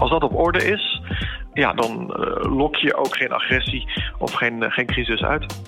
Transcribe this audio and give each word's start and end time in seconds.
Als 0.00 0.10
dat 0.10 0.22
op 0.22 0.34
orde 0.34 0.64
is, 0.64 1.02
ja, 1.52 1.72
dan 1.72 2.06
lok 2.40 2.76
je 2.76 2.96
ook 2.96 3.16
geen 3.16 3.32
agressie 3.32 3.88
of 4.18 4.32
geen, 4.32 4.72
geen 4.72 4.86
crisis 4.86 5.22
uit. 5.22 5.62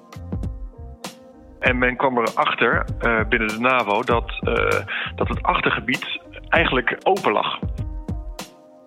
En 1.58 1.78
men 1.78 1.96
kwam 1.96 2.18
erachter 2.18 2.84
uh, 3.00 3.24
binnen 3.28 3.48
de 3.48 3.58
NAVO 3.58 4.02
dat, 4.02 4.32
dat 5.14 5.28
het 5.28 5.42
achtergebied 5.42 6.20
eigenlijk 6.48 6.96
open 7.02 7.32
lag. 7.32 7.58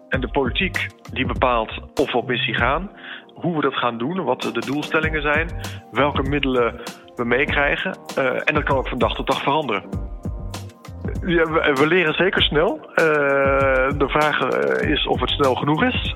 En 0.10 0.22
de 0.22 0.32
politiek 0.32 0.88
die 1.12 1.26
bepaalt 1.26 1.80
of 1.96 2.12
we 2.12 2.18
op 2.18 2.28
missie 2.28 2.54
gaan, 2.54 2.92
hoe 3.34 3.56
we 3.56 3.62
dat 3.62 3.76
gaan 3.76 3.98
doen, 3.98 4.24
wat 4.24 4.42
de 4.42 4.66
doelstellingen 4.72 5.22
zijn, 5.22 5.50
welke 5.92 6.22
middelen 6.22 6.82
we 7.16 7.26
meekrijgen. 7.26 7.98
En 8.46 8.54
dat 8.54 8.64
kan 8.64 8.78
ook 8.78 8.88
van 8.88 8.98
dag 8.98 9.14
tot 9.16 9.28
dag 9.28 9.42
veranderen. 9.42 9.84
Ja, 11.26 11.44
we, 11.74 11.88
leren 11.88 12.14
zeker 12.14 12.42
snel. 12.42 12.80
Uh, 13.86 14.00
de 14.00 14.10
vraag 14.10 14.40
eh, 14.40 14.90
is 14.90 15.08
of 15.08 15.20
het 15.20 15.30
snel 15.30 15.56
genoeg 15.56 15.84
is. 15.84 16.16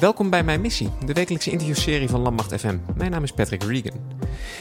Welkom 0.00 0.30
bij 0.30 0.42
Mijn 0.42 0.60
Missie, 0.60 0.88
de 1.06 1.12
wekelijkse 1.12 1.50
interviewserie 1.50 2.08
van 2.08 2.20
Landmacht 2.20 2.60
FM. 2.60 2.76
Mijn 2.96 3.10
naam 3.10 3.22
is 3.22 3.32
Patrick 3.32 3.62
Regan. 3.62 4.19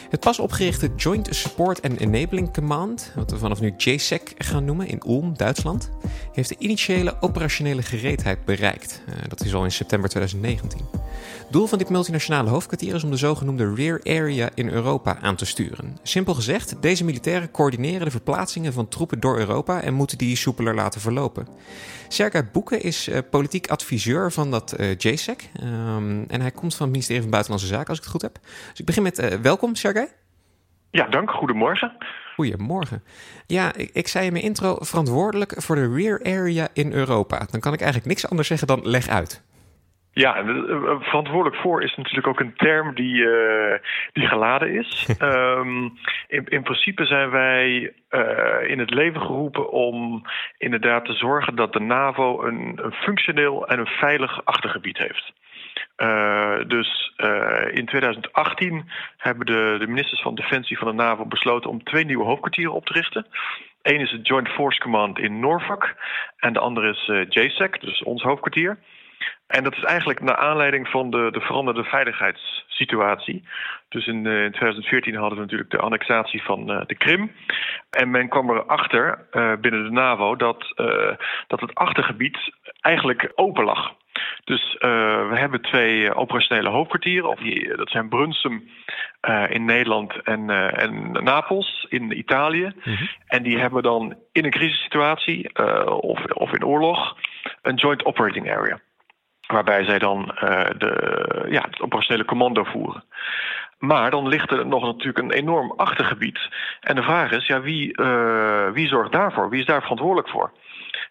Het 0.09 0.19
pas 0.19 0.39
opgerichte 0.39 0.89
Joint 0.95 1.35
Support 1.35 1.81
and 1.81 1.99
Enabling 1.99 2.53
Command, 2.53 3.11
wat 3.15 3.31
we 3.31 3.37
vanaf 3.37 3.61
nu 3.61 3.73
JSEC 3.77 4.33
gaan 4.37 4.65
noemen 4.65 4.87
in 4.87 5.01
Ulm, 5.07 5.37
Duitsland, 5.37 5.89
heeft 6.33 6.49
de 6.49 6.55
initiële 6.57 7.17
operationele 7.19 7.81
gereedheid 7.81 8.45
bereikt. 8.45 9.01
Uh, 9.09 9.15
dat 9.27 9.45
is 9.45 9.53
al 9.53 9.63
in 9.63 9.71
september 9.71 10.09
2019. 10.09 10.99
Doel 11.51 11.67
van 11.67 11.77
dit 11.77 11.89
multinationale 11.89 12.49
hoofdkwartier 12.49 12.95
is 12.95 13.03
om 13.03 13.11
de 13.11 13.17
zogenoemde 13.17 13.73
Rear 13.73 13.99
Area 14.03 14.49
in 14.53 14.69
Europa 14.69 15.17
aan 15.21 15.35
te 15.35 15.45
sturen. 15.45 15.97
Simpel 16.03 16.33
gezegd, 16.33 16.75
deze 16.81 17.03
militairen 17.03 17.51
coördineren 17.51 18.05
de 18.05 18.11
verplaatsingen 18.11 18.73
van 18.73 18.87
troepen 18.87 19.19
door 19.19 19.37
Europa 19.37 19.81
en 19.81 19.93
moeten 19.93 20.17
die 20.17 20.35
soepeler 20.35 20.75
laten 20.75 21.01
verlopen. 21.01 21.47
Sergei 22.07 22.43
Boeken 22.51 22.81
is 22.81 23.07
uh, 23.07 23.17
politiek 23.29 23.67
adviseur 23.67 24.31
van 24.31 24.51
dat 24.51 24.75
uh, 24.79 24.95
JSEC 24.95 25.49
um, 25.63 26.25
en 26.27 26.41
hij 26.41 26.51
komt 26.51 26.75
van 26.75 26.81
het 26.81 26.91
ministerie 26.91 27.21
van 27.21 27.31
Buitenlandse 27.31 27.69
Zaken, 27.69 27.87
als 27.87 27.97
ik 27.97 28.03
het 28.03 28.11
goed 28.11 28.21
heb. 28.21 28.39
Dus 28.69 28.79
ik 28.79 28.85
begin 28.85 29.03
met 29.03 29.41
welkom, 29.41 29.58
Sergei. 29.75 30.07
Ja, 30.91 31.07
dank. 31.07 31.31
Goedemorgen. 31.31 31.91
Goedemorgen. 32.35 33.03
Ja, 33.47 33.73
ik, 33.75 33.89
ik, 33.93 34.07
zei 34.07 34.25
in 34.25 34.31
mijn 34.31 34.43
intro 34.43 34.75
verantwoordelijk 34.79 35.61
voor 35.61 35.75
de 35.75 35.93
rear 35.93 36.19
area 36.23 36.67
in 36.73 36.91
Europa. 36.91 37.47
Dan 37.51 37.59
kan 37.59 37.73
ik 37.73 37.79
eigenlijk 37.79 38.09
niks 38.09 38.29
anders 38.29 38.47
zeggen 38.47 38.67
dan 38.67 38.79
leg 38.83 39.07
uit. 39.07 39.43
Ja, 40.11 40.35
eh, 40.35 41.01
verantwoordelijk 41.01 41.61
voor 41.61 41.83
is 41.83 41.95
natuurlijk 41.95 42.27
ook 42.27 42.39
een 42.39 42.55
term 42.55 42.95
die, 42.95 43.15
uh, 43.15 43.73
die 44.13 44.27
geladen 44.27 44.73
is. 44.73 45.17
um, 45.21 45.83
in, 46.37 46.45
in, 46.45 46.63
principe 46.63 47.05
zijn 47.05 47.29
wij 47.29 47.93
uh, 48.11 48.69
in 48.69 48.79
het 48.79 48.93
leven 48.93 49.21
geroepen 49.21 49.71
om 49.71 50.25
inderdaad 50.57 51.05
te 51.05 51.13
zorgen 51.13 51.55
dat 51.55 51.73
de 51.73 51.79
NAVO 51.79 52.43
een, 52.43 52.79
een 52.83 52.91
functioneel 52.91 53.67
en 53.67 53.79
een 53.79 53.87
veilig 53.87 54.45
achtergebied 54.45 54.97
heeft. 54.97 55.33
Uh, 55.99 56.57
dus 56.67 57.13
uh, 57.17 57.77
in 57.77 57.85
2018 57.85 58.89
hebben 59.17 59.45
de, 59.45 59.75
de, 59.79 59.87
ministers 59.87 60.21
van 60.21 60.35
Defensie 60.35 60.77
van 60.77 60.87
de 60.87 61.03
NAVO 61.03 61.25
besloten 61.25 61.69
om 61.69 61.83
twee 61.83 62.05
nieuwe 62.05 62.23
hoofdkwartieren 62.23 62.73
op 62.73 62.85
te 62.85 62.93
richten. 62.93 63.25
Eén 63.81 63.99
is 63.99 64.11
het 64.11 64.27
Joint 64.27 64.49
Force 64.49 64.79
Command 64.79 65.19
in 65.19 65.39
Norfolk 65.39 65.95
en 66.37 66.53
de 66.53 66.59
andere 66.59 66.89
is 66.89 67.07
uh, 67.07 67.25
JSEC, 67.29 67.81
dus 67.81 68.03
ons 68.03 68.23
hoofdkwartier. 68.23 68.77
En 69.47 69.63
dat 69.63 69.77
is 69.77 69.83
eigenlijk 69.83 70.21
naar 70.21 70.35
aanleiding 70.35 70.87
van 70.87 71.09
de, 71.09 71.29
de 71.31 71.39
veranderde 71.39 71.83
veiligheidssituatie. 71.83 73.47
Dus 73.89 74.07
in, 74.07 74.25
in, 74.25 74.51
2014 74.51 75.15
hadden 75.15 75.37
we 75.37 75.43
natuurlijk 75.43 75.71
de 75.71 75.79
annexatie 75.79 76.43
van 76.43 76.65
de 76.65 76.95
Krim. 76.97 77.31
En 77.89 78.11
men 78.11 78.29
kwam 78.29 78.49
erachter 78.49 79.27
uh, 79.31 79.53
binnen 79.61 79.83
de 79.83 79.91
NAVO 79.91 80.35
dat, 80.35 80.73
dat 81.47 81.59
het 81.59 81.75
achtergebied 81.75 82.37
eigenlijk 82.81 83.31
open 83.35 83.63
lag. 83.63 83.97
Dus 84.43 84.75
we 84.79 85.33
hebben 85.33 85.61
twee 85.61 86.15
operationele 86.15 86.69
hoofdkwartieren. 86.69 87.29
Of 87.29 87.39
die, 87.39 87.75
dat 87.75 87.89
zijn 87.89 88.09
Brunsum 88.09 88.69
in 89.47 89.65
Nederland 89.65 90.21
en, 90.23 90.49
en 90.75 91.11
Napels 91.11 91.85
in 91.89 92.17
Italië. 92.17 92.71
Mm 92.83 92.95
-hmm. 92.95 93.09
En 93.27 93.43
die 93.43 93.59
hebben 93.59 93.83
dan 93.83 94.15
in 94.31 94.45
een 94.45 94.51
crisissituatie 94.51 95.55
of, 95.85 96.25
of 96.25 96.53
in 96.53 96.65
oorlog 96.65 97.17
een 97.61 97.75
joint 97.75 98.05
operating 98.05 98.51
area. 98.51 98.79
Waarbij 99.47 99.83
zij 99.83 99.99
dan 99.99 100.25
de, 100.77 101.45
ja, 101.49 101.61
het 101.61 101.81
operationele 101.81 102.25
commando 102.25 102.63
voeren. 102.63 103.03
Maar 103.79 104.11
dan 104.11 104.27
ligt 104.27 104.51
er 104.51 104.67
nog 104.67 104.83
natuurlijk 104.83 105.17
een 105.17 105.31
enorm 105.31 105.73
achtergebied. 105.75 106.39
En 106.81 106.95
de 106.95 107.03
vraag 107.03 107.31
is, 107.31 107.47
ja, 107.47 107.61
wie, 107.61 108.01
uh, 108.01 108.69
wie 108.71 108.87
zorgt 108.87 109.11
daarvoor? 109.11 109.49
Wie 109.49 109.59
is 109.59 109.65
daar 109.65 109.81
verantwoordelijk 109.81 110.29
voor? 110.29 110.51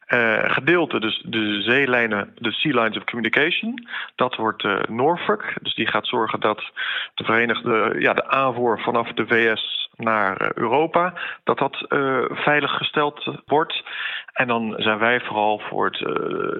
Uh, 0.08 0.50
gedeelte, 0.52 1.00
dus 1.00 1.22
de 1.24 1.62
zeelijnen, 1.62 2.32
de 2.34 2.52
Sea 2.52 2.82
Lines 2.82 2.96
of 2.96 3.04
Communication, 3.04 3.88
dat 4.14 4.36
wordt 4.36 4.64
uh, 4.64 4.80
Norfolk. 4.88 5.44
Dus 5.62 5.74
die 5.74 5.86
gaat 5.86 6.06
zorgen 6.06 6.40
dat 6.40 6.70
de 7.14 7.24
Verenigde, 7.24 7.94
ja, 7.98 8.12
de 8.12 8.28
aanvoer 8.28 8.80
vanaf 8.80 9.12
de 9.12 9.26
VS 9.26 9.90
naar 9.96 10.50
Europa, 10.54 11.14
dat 11.44 11.58
dat 11.58 11.86
uh, 11.88 12.24
veilig 12.30 12.70
gesteld 12.70 13.30
wordt. 13.46 13.82
En 14.32 14.46
dan 14.46 14.74
zijn 14.76 14.98
wij 14.98 15.20
vooral 15.20 15.58
voor 15.58 15.84
het, 15.84 15.98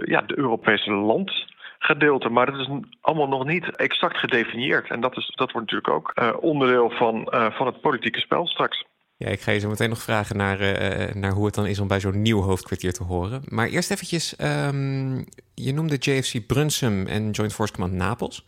ja, 0.09 0.21
de 0.21 0.39
Europese 0.39 0.91
land 0.91 1.47
gedeelte. 1.79 2.29
Maar 2.29 2.47
dat 2.47 2.61
is 2.61 2.69
allemaal 3.01 3.29
nog 3.29 3.45
niet 3.45 3.77
exact 3.77 4.19
gedefinieerd. 4.19 4.91
En 4.91 5.01
dat, 5.01 5.17
is, 5.17 5.33
dat 5.35 5.53
wordt 5.53 5.73
natuurlijk 5.73 5.95
ook 5.95 6.37
onderdeel 6.41 6.91
van, 6.91 7.27
van 7.53 7.67
het 7.67 7.81
politieke 7.81 8.21
spel 8.21 8.47
straks. 8.47 8.85
Ja, 9.19 9.29
ik 9.29 9.41
ga 9.41 9.51
je 9.53 9.59
zo 9.59 9.69
meteen 9.69 9.89
nog 9.89 10.03
vragen 10.03 10.37
naar, 10.37 10.61
uh, 10.61 11.15
naar 11.15 11.33
hoe 11.33 11.47
het 11.47 11.55
dan 11.55 11.67
is 11.67 11.79
om 11.79 11.89
bij 11.89 12.01
zo'n 12.01 12.23
nieuw 12.23 12.43
hoofdkwartier 12.43 12.93
te 12.93 13.03
horen. 13.03 13.43
Maar 13.49 13.69
eerst 13.69 13.91
eventjes, 13.91 14.34
um, 14.41 15.25
je 15.55 15.73
noemde 15.73 15.97
JFC 15.97 16.47
Brunsum 16.47 17.06
en 17.06 17.31
Joint 17.31 17.53
Force 17.53 17.73
Command 17.73 17.93
Napels. 17.93 18.45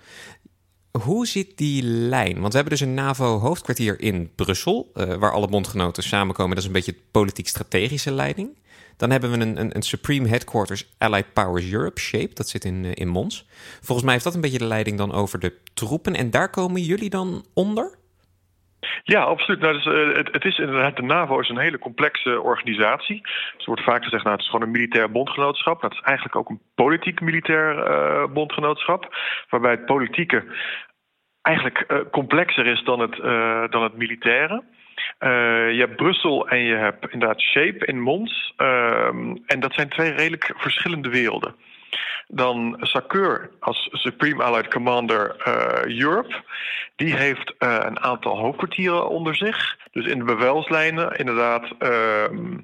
Hoe 0.91 1.27
zit 1.27 1.59
die 1.59 1.83
lijn? 1.83 2.41
Want 2.41 2.53
we 2.53 2.59
hebben 2.59 2.79
dus 2.79 2.89
een 2.89 2.95
NAVO-hoofdkwartier 2.95 4.01
in 4.01 4.31
Brussel, 4.35 4.91
uh, 4.95 5.15
waar 5.15 5.33
alle 5.33 5.49
bondgenoten 5.49 6.03
samenkomen. 6.03 6.51
Dat 6.51 6.59
is 6.59 6.67
een 6.67 6.73
beetje 6.73 6.97
politiek-strategische 7.11 8.13
leiding. 8.13 8.59
Dan 8.97 9.11
hebben 9.11 9.31
we 9.31 9.39
een, 9.39 9.61
een, 9.61 9.77
een, 9.77 9.83
Supreme 9.83 10.29
Headquarters 10.29 10.95
Allied 10.99 11.33
Powers 11.33 11.71
Europe, 11.71 12.01
SHAPE, 12.01 12.35
dat 12.35 12.49
zit 12.49 12.65
in, 12.65 12.95
in 12.95 13.09
Mons. 13.09 13.47
Volgens 13.81 14.03
mij 14.03 14.13
heeft 14.13 14.25
dat 14.25 14.35
een 14.35 14.41
beetje 14.41 14.59
de 14.59 14.65
leiding 14.65 14.99
dan 14.99 15.13
over 15.13 15.39
de 15.39 15.55
troepen. 15.75 16.15
En 16.15 16.31
daar 16.31 16.51
komen 16.51 16.83
jullie 16.83 17.11
dan 17.11 17.45
onder? 17.53 17.99
Ja, 19.03 19.21
absoluut. 19.21 19.61
Nou, 19.61 19.75
dus, 19.75 19.87
uh, 19.87 20.17
het, 20.17 20.29
het, 20.33 20.45
is 20.45 20.59
inderdaad, 20.59 20.97
de 20.97 21.03
NAVO 21.03 21.39
is 21.41 21.49
een 21.49 21.59
hele 21.59 21.79
complexe 21.79 22.41
organisatie. 22.41 23.21
Er 23.59 23.65
wordt 23.65 23.83
vaak 23.83 24.05
gezegd, 24.05 24.25
nou, 24.25 24.37
het 24.37 24.45
is 24.45 24.51
gewoon 24.51 24.67
een 24.67 24.73
militair 24.73 25.11
bondgenootschap. 25.11 25.81
Dat 25.81 25.93
is 25.93 26.01
eigenlijk 26.01 26.37
ook 26.37 26.49
een 26.49 26.61
politiek 26.75 27.21
militair 27.21 27.77
uh, 27.77 28.33
bondgenootschap. 28.33 29.17
Waarbij 29.49 29.71
het 29.71 29.85
politieke 29.85 30.45
eigenlijk 31.43 31.85
uh, 31.89 31.99
complexer 32.11 32.67
is 32.67 32.83
dan 32.85 33.01
het, 33.01 33.17
dan 33.73 33.83
het 33.83 33.97
militaire. 33.97 34.63
Je 35.73 35.77
hebt 35.79 35.97
Brussel 35.97 36.49
en 36.49 36.59
je 36.59 36.75
hebt 36.75 37.11
inderdaad 37.11 37.41
Shape 37.41 37.87
in 37.87 38.01
Mons. 38.01 38.55
Uh, 38.59 39.07
en 39.47 39.61
dat 39.61 39.75
zijn 39.75 39.89
twee 39.89 40.11
redelijk 40.11 40.53
verschillende 40.57 41.09
werelden. 41.09 41.55
Dan 42.33 42.77
SACEUR 42.81 43.51
als 43.61 43.89
Supreme 43.93 44.43
Allied 44.43 44.69
Commander 44.69 45.37
uh, 45.47 45.99
Europe. 46.01 46.35
Die 46.97 47.17
heeft 47.17 47.55
uh, 47.59 47.79
een 47.83 48.01
aantal 48.01 48.39
hoofdkwartieren 48.39 49.09
onder 49.09 49.35
zich. 49.35 49.79
Dus 49.93 50.07
in 50.07 50.19
de 50.19 50.25
bevelslijnen 50.25 51.17
inderdaad 51.17 51.69
ehm, 51.79 52.59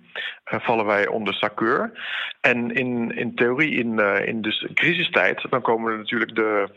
vallen 0.45 0.87
wij 0.87 1.07
onder 1.07 1.35
SACEUR. 1.35 1.93
En 2.41 2.71
in, 2.71 3.17
in 3.17 3.35
theorie, 3.35 3.79
in, 3.79 3.99
in 4.25 4.43
dus 4.43 4.67
crisistijd, 4.75 5.47
dan 5.51 5.63
komen 5.63 5.93
er 5.93 5.99
natuurlijk 5.99 6.35
de 6.35 6.69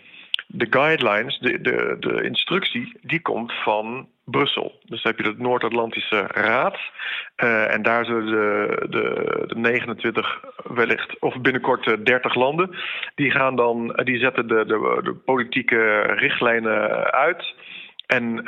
de 0.51 0.67
guidelines, 0.69 1.39
de, 1.39 1.61
de, 1.61 1.95
de 1.99 2.23
instructie, 2.23 2.97
die 3.01 3.22
komt 3.22 3.53
van 3.63 4.07
Brussel. 4.31 4.79
Dus 4.85 5.01
dan 5.01 5.12
heb 5.16 5.25
je 5.25 5.34
de 5.34 5.41
Noord-Atlantische 5.41 6.28
Raad. 6.28 6.78
Uh, 7.44 7.73
en 7.73 7.81
daar 7.81 8.06
zullen 8.06 8.25
de, 8.25 8.85
de, 8.90 9.44
de 9.47 9.56
29, 9.56 10.40
wellicht, 10.63 11.20
of 11.20 11.41
binnenkort 11.41 12.05
30 12.05 12.35
landen, 12.35 12.76
die 13.16 13.31
gaan 13.31 13.55
dan, 13.55 13.99
die 14.03 14.20
zetten 14.20 14.47
de, 14.47 14.66
de, 14.66 14.99
de 15.03 15.14
politieke 15.14 16.02
richtlijnen 16.02 17.11
uit. 17.11 17.55
En, 18.08 18.46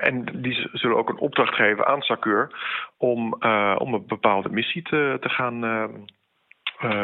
en 0.00 0.24
die 0.32 0.68
zullen 0.72 0.96
ook 0.96 1.08
een 1.08 1.18
opdracht 1.18 1.54
geven 1.54 1.86
aan 1.86 2.02
SACEUR 2.02 2.50
om, 2.96 3.34
om 3.78 3.94
een 3.94 4.04
bepaalde 4.06 4.48
missie 4.48 4.82
te, 4.82 5.16
te 5.20 5.28
gaan 5.28 5.60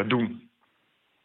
doen. 0.06 0.45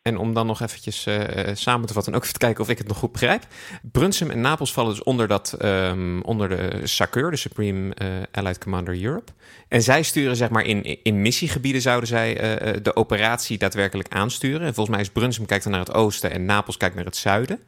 En 0.01 0.17
om 0.17 0.33
dan 0.33 0.47
nog 0.47 0.61
eventjes 0.61 1.07
uh, 1.07 1.19
samen 1.53 1.87
te 1.87 1.93
vatten 1.93 2.11
en 2.11 2.17
ook 2.17 2.23
even 2.23 2.39
te 2.39 2.45
kijken 2.45 2.63
of 2.63 2.69
ik 2.69 2.77
het 2.77 2.87
nog 2.87 2.97
goed 2.97 3.11
begrijp. 3.11 3.43
Brunsum 3.91 4.29
en 4.29 4.41
Napels 4.41 4.73
vallen 4.73 4.91
dus 4.91 5.03
onder, 5.03 5.27
dat, 5.27 5.57
um, 5.61 6.21
onder 6.21 6.49
de 6.49 6.79
SACEUR, 6.83 7.31
de 7.31 7.37
Supreme 7.37 7.95
uh, 8.01 8.07
Allied 8.31 8.57
Commander 8.57 9.03
Europe. 9.03 9.31
En 9.67 9.81
zij 9.81 10.03
sturen 10.03 10.35
zeg 10.35 10.49
maar 10.49 10.63
in, 10.63 11.03
in 11.03 11.21
missiegebieden 11.21 11.81
zouden 11.81 12.07
zij 12.07 12.33
de 12.81 12.95
operatie 12.95 13.57
daadwerkelijk 13.57 14.13
aansturen. 14.13 14.61
En 14.61 14.73
volgens 14.73 14.95
mij 14.95 15.05
is 15.05 15.11
Brunsum 15.11 15.45
kijkt 15.45 15.63
dan 15.63 15.73
naar 15.73 15.85
het 15.85 15.93
oosten 15.93 16.31
en 16.31 16.45
Napels 16.45 16.77
kijkt 16.77 16.95
naar 16.95 17.05
het 17.05 17.15
zuiden. 17.15 17.59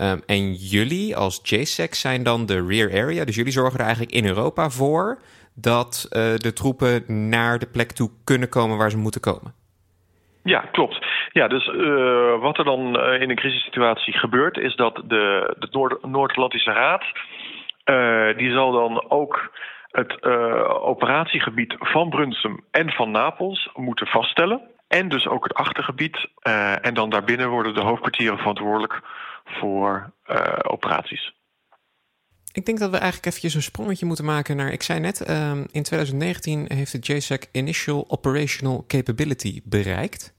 Um, 0.00 0.22
en 0.26 0.54
jullie 0.54 1.16
als 1.16 1.40
JSEC 1.42 1.94
zijn 1.94 2.22
dan 2.22 2.46
de 2.46 2.66
rear 2.66 3.02
area. 3.02 3.24
Dus 3.24 3.34
jullie 3.34 3.52
zorgen 3.52 3.78
er 3.78 3.84
eigenlijk 3.84 4.14
in 4.14 4.26
Europa 4.26 4.70
voor 4.70 5.18
dat 5.54 6.06
de 6.36 6.52
troepen 6.54 7.28
naar 7.28 7.58
de 7.58 7.66
plek 7.66 7.92
toe 7.92 8.10
kunnen 8.24 8.48
komen 8.48 8.76
waar 8.76 8.90
ze 8.90 8.96
moeten 8.96 9.20
komen. 9.20 9.54
Ja, 10.42 10.60
klopt. 10.60 11.06
Ja, 11.32 11.48
dus 11.48 11.66
wat 12.40 12.58
er 12.58 12.64
dan 12.64 13.00
in 13.00 13.30
een 13.30 13.36
crisissituatie 13.36 14.12
gebeurt, 14.12 14.56
is 14.56 14.76
dat 14.76 14.94
de, 15.04 15.54
de 15.58 15.98
Noord-Atlantische 16.02 16.72
Raad. 16.72 17.04
die 18.36 18.52
zal 18.52 18.72
dan 18.72 19.10
ook 19.10 19.52
het 19.90 20.24
operatiegebied 20.80 21.74
van 21.78 22.08
Brunsum 22.08 22.64
en 22.70 22.90
van 22.90 23.10
Napels 23.10 23.70
moeten 23.74 24.06
vaststellen. 24.06 24.60
En 24.88 25.08
dus 25.08 25.28
ook 25.28 25.44
het 25.44 25.54
achtergebied. 25.54 26.28
en 26.80 26.94
dan 26.94 27.10
daarbinnen 27.10 27.48
worden 27.48 27.74
de 27.74 27.84
hoofdkwartieren 27.84 28.38
verantwoordelijk 28.38 29.00
voor 29.44 30.12
operaties. 30.62 31.34
Ik 32.56 32.66
denk 32.66 32.78
dat 32.78 32.90
we 32.90 32.96
eigenlijk 32.96 33.26
eventjes 33.26 33.54
een 33.54 33.62
sprongetje 33.62 34.06
moeten 34.06 34.24
maken 34.24 34.56
naar... 34.56 34.72
Ik 34.72 34.82
zei 34.82 35.00
net, 35.00 35.20
ehm, 35.20 35.64
in 35.70 35.82
2019 35.82 36.64
heeft 36.74 36.92
de 36.92 37.14
JSEC 37.14 37.48
Initial 37.52 38.04
Operational 38.08 38.84
Capability 38.86 39.60
bereikt. 39.64 40.34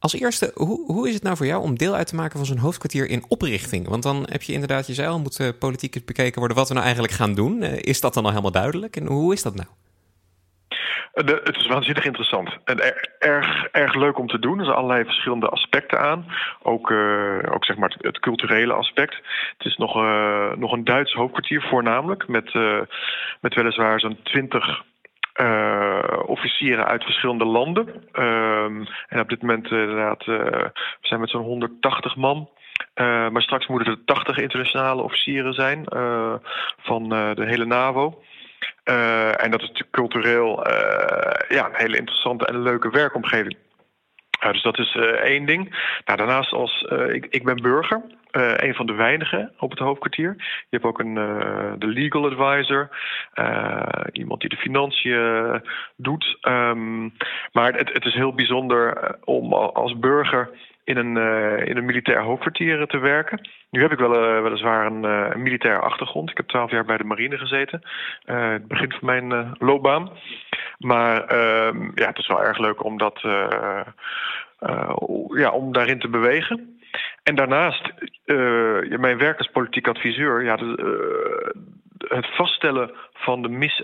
Als 0.00 0.20
eerste, 0.20 0.50
hoe, 0.54 0.92
hoe 0.92 1.08
is 1.08 1.14
het 1.14 1.22
nou 1.22 1.36
voor 1.36 1.46
jou 1.46 1.62
om 1.62 1.78
deel 1.78 1.94
uit 1.94 2.06
te 2.06 2.14
maken 2.14 2.36
van 2.36 2.46
zo'n 2.46 2.58
hoofdkwartier 2.58 3.08
in 3.08 3.24
oprichting? 3.28 3.88
Want 3.88 4.02
dan 4.02 4.26
heb 4.30 4.42
je 4.42 4.52
inderdaad, 4.52 4.86
je 4.86 4.94
zei 4.94 5.08
al, 5.08 5.20
moet 5.20 5.40
uh, 5.40 5.48
politiek 5.58 6.06
bekeken 6.06 6.38
worden 6.38 6.56
wat 6.56 6.68
we 6.68 6.74
nou 6.74 6.86
eigenlijk 6.86 7.16
gaan 7.16 7.34
doen. 7.34 7.62
Uh, 7.62 7.78
is 7.78 8.00
dat 8.00 8.14
dan 8.14 8.24
al 8.24 8.30
helemaal 8.30 8.50
duidelijk? 8.50 8.96
En 8.96 9.06
hoe 9.06 9.32
is 9.32 9.42
dat 9.42 9.54
nou? 9.54 9.68
De, 11.12 11.40
het 11.44 11.56
is 11.56 11.66
waanzinnig 11.66 12.04
interessant 12.04 12.56
en 12.64 12.78
erg, 13.18 13.64
erg 13.64 13.94
leuk 13.94 14.18
om 14.18 14.26
te 14.26 14.38
doen. 14.38 14.58
Er 14.58 14.64
zijn 14.64 14.76
allerlei 14.76 15.04
verschillende 15.04 15.48
aspecten 15.48 16.00
aan. 16.00 16.26
Ook, 16.62 16.90
ook 17.50 17.64
zeg 17.64 17.76
maar 17.76 17.96
het, 17.98 18.18
culturele 18.18 18.72
aspect. 18.72 19.14
Het 19.56 19.66
is 19.66 19.76
nog, 19.76 19.94
nog 20.56 20.72
een 20.72 20.84
Duits 20.84 21.12
hoofdkwartier 21.12 21.62
voornamelijk. 21.62 22.28
Met, 22.28 22.54
uh, 22.54 22.80
met 23.40 23.54
weliswaar 23.54 24.00
zo'n 24.00 24.18
twintig 24.22 24.82
officieren 26.28 26.86
uit 26.86 27.04
verschillende 27.04 27.44
landen. 27.44 28.08
Ehm, 28.12 28.84
en 29.08 29.20
op 29.20 29.28
dit 29.28 29.40
moment 29.40 29.70
inderdaad, 29.70 30.24
we 30.24 30.70
zijn 31.00 31.20
met 31.20 31.30
zo'n 31.30 31.42
180 31.42 32.16
man. 32.16 32.48
maar 33.32 33.42
straks 33.42 33.66
moeten 33.66 33.92
er 33.92 34.04
80 34.04 34.38
internationale 34.38 35.02
officieren 35.02 35.54
zijn 35.54 35.84
van 36.78 37.08
de 37.08 37.44
hele 37.46 37.64
NAVO. 37.64 38.22
En 38.84 39.50
dat 39.50 39.60
is 39.60 39.66
natuurlijk 39.66 39.90
cultureel 39.90 40.68
ja, 41.48 41.66
een 41.66 41.74
hele 41.74 41.96
interessante 41.96 42.46
en 42.46 42.62
leuke 42.62 42.90
werkomgeving. 42.90 43.56
Dus 44.40 44.62
dat 44.62 44.78
is 44.78 44.96
één 45.22 45.46
ding. 45.46 45.68
Nou, 46.04 46.18
daarnaast 46.18 46.52
als 46.52 46.82
ik, 47.08 47.26
ik 47.30 47.44
ben 47.44 47.62
burger, 47.62 48.02
een 48.30 48.74
van 48.74 48.86
de 48.86 48.92
weinigen 48.92 49.52
op 49.58 49.70
het 49.70 49.78
hoofdkwartier. 49.78 50.34
Je 50.38 50.66
hebt 50.70 50.84
ook 50.84 50.98
een 50.98 51.14
de 51.78 51.86
legal 51.86 52.24
advisor, 52.24 52.88
iemand 54.12 54.40
die 54.40 54.50
de 54.50 54.56
financiën 54.56 55.62
doet. 55.96 56.38
Um, 56.48 57.12
maar 57.52 57.72
het, 57.72 57.92
het, 57.92 58.04
is 58.04 58.14
heel 58.14 58.34
bijzonder 58.34 59.14
om 59.24 59.52
als 59.52 59.98
burger 59.98 60.50
in 60.84 60.96
een, 60.96 61.16
in 61.66 61.76
een 61.76 61.84
militair 61.84 62.22
hoofdkwartier 62.22 62.86
te 62.86 62.98
werken. 62.98 63.48
Nu 63.70 63.82
heb 63.82 63.92
ik 63.92 63.98
wel, 63.98 64.42
weliswaar 64.42 64.86
een, 64.86 65.02
een 65.04 65.42
militaire 65.42 65.80
achtergrond. 65.80 66.30
Ik 66.30 66.36
heb 66.36 66.48
twaalf 66.48 66.70
jaar 66.70 66.84
bij 66.84 66.96
de 66.96 67.04
marine 67.04 67.38
gezeten. 67.38 67.82
Het 68.24 68.68
begin 68.68 68.92
van 68.92 69.06
mijn 69.06 69.54
loopbaan. 69.58 70.10
Maar 70.78 71.24
ehm, 71.24 71.90
ja, 71.94 72.06
het 72.06 72.18
is 72.18 72.26
wel 72.26 72.44
erg 72.44 72.58
leuk 72.58 72.84
om, 72.84 72.98
dat, 72.98 73.20
ja, 75.28 75.50
om 75.50 75.72
daarin 75.72 75.98
te 75.98 76.08
bewegen. 76.08 76.77
En 77.22 77.34
daarnaast, 77.34 77.92
mijn 78.98 79.18
werk 79.18 79.38
als 79.38 79.50
politiek 79.52 79.88
adviseur... 79.88 80.44
Ja, 80.44 80.56
de, 80.56 81.76
het 82.08 82.26
vaststellen 82.26 82.90
van 83.12 83.42
de 83.42 83.48
mis, 83.48 83.80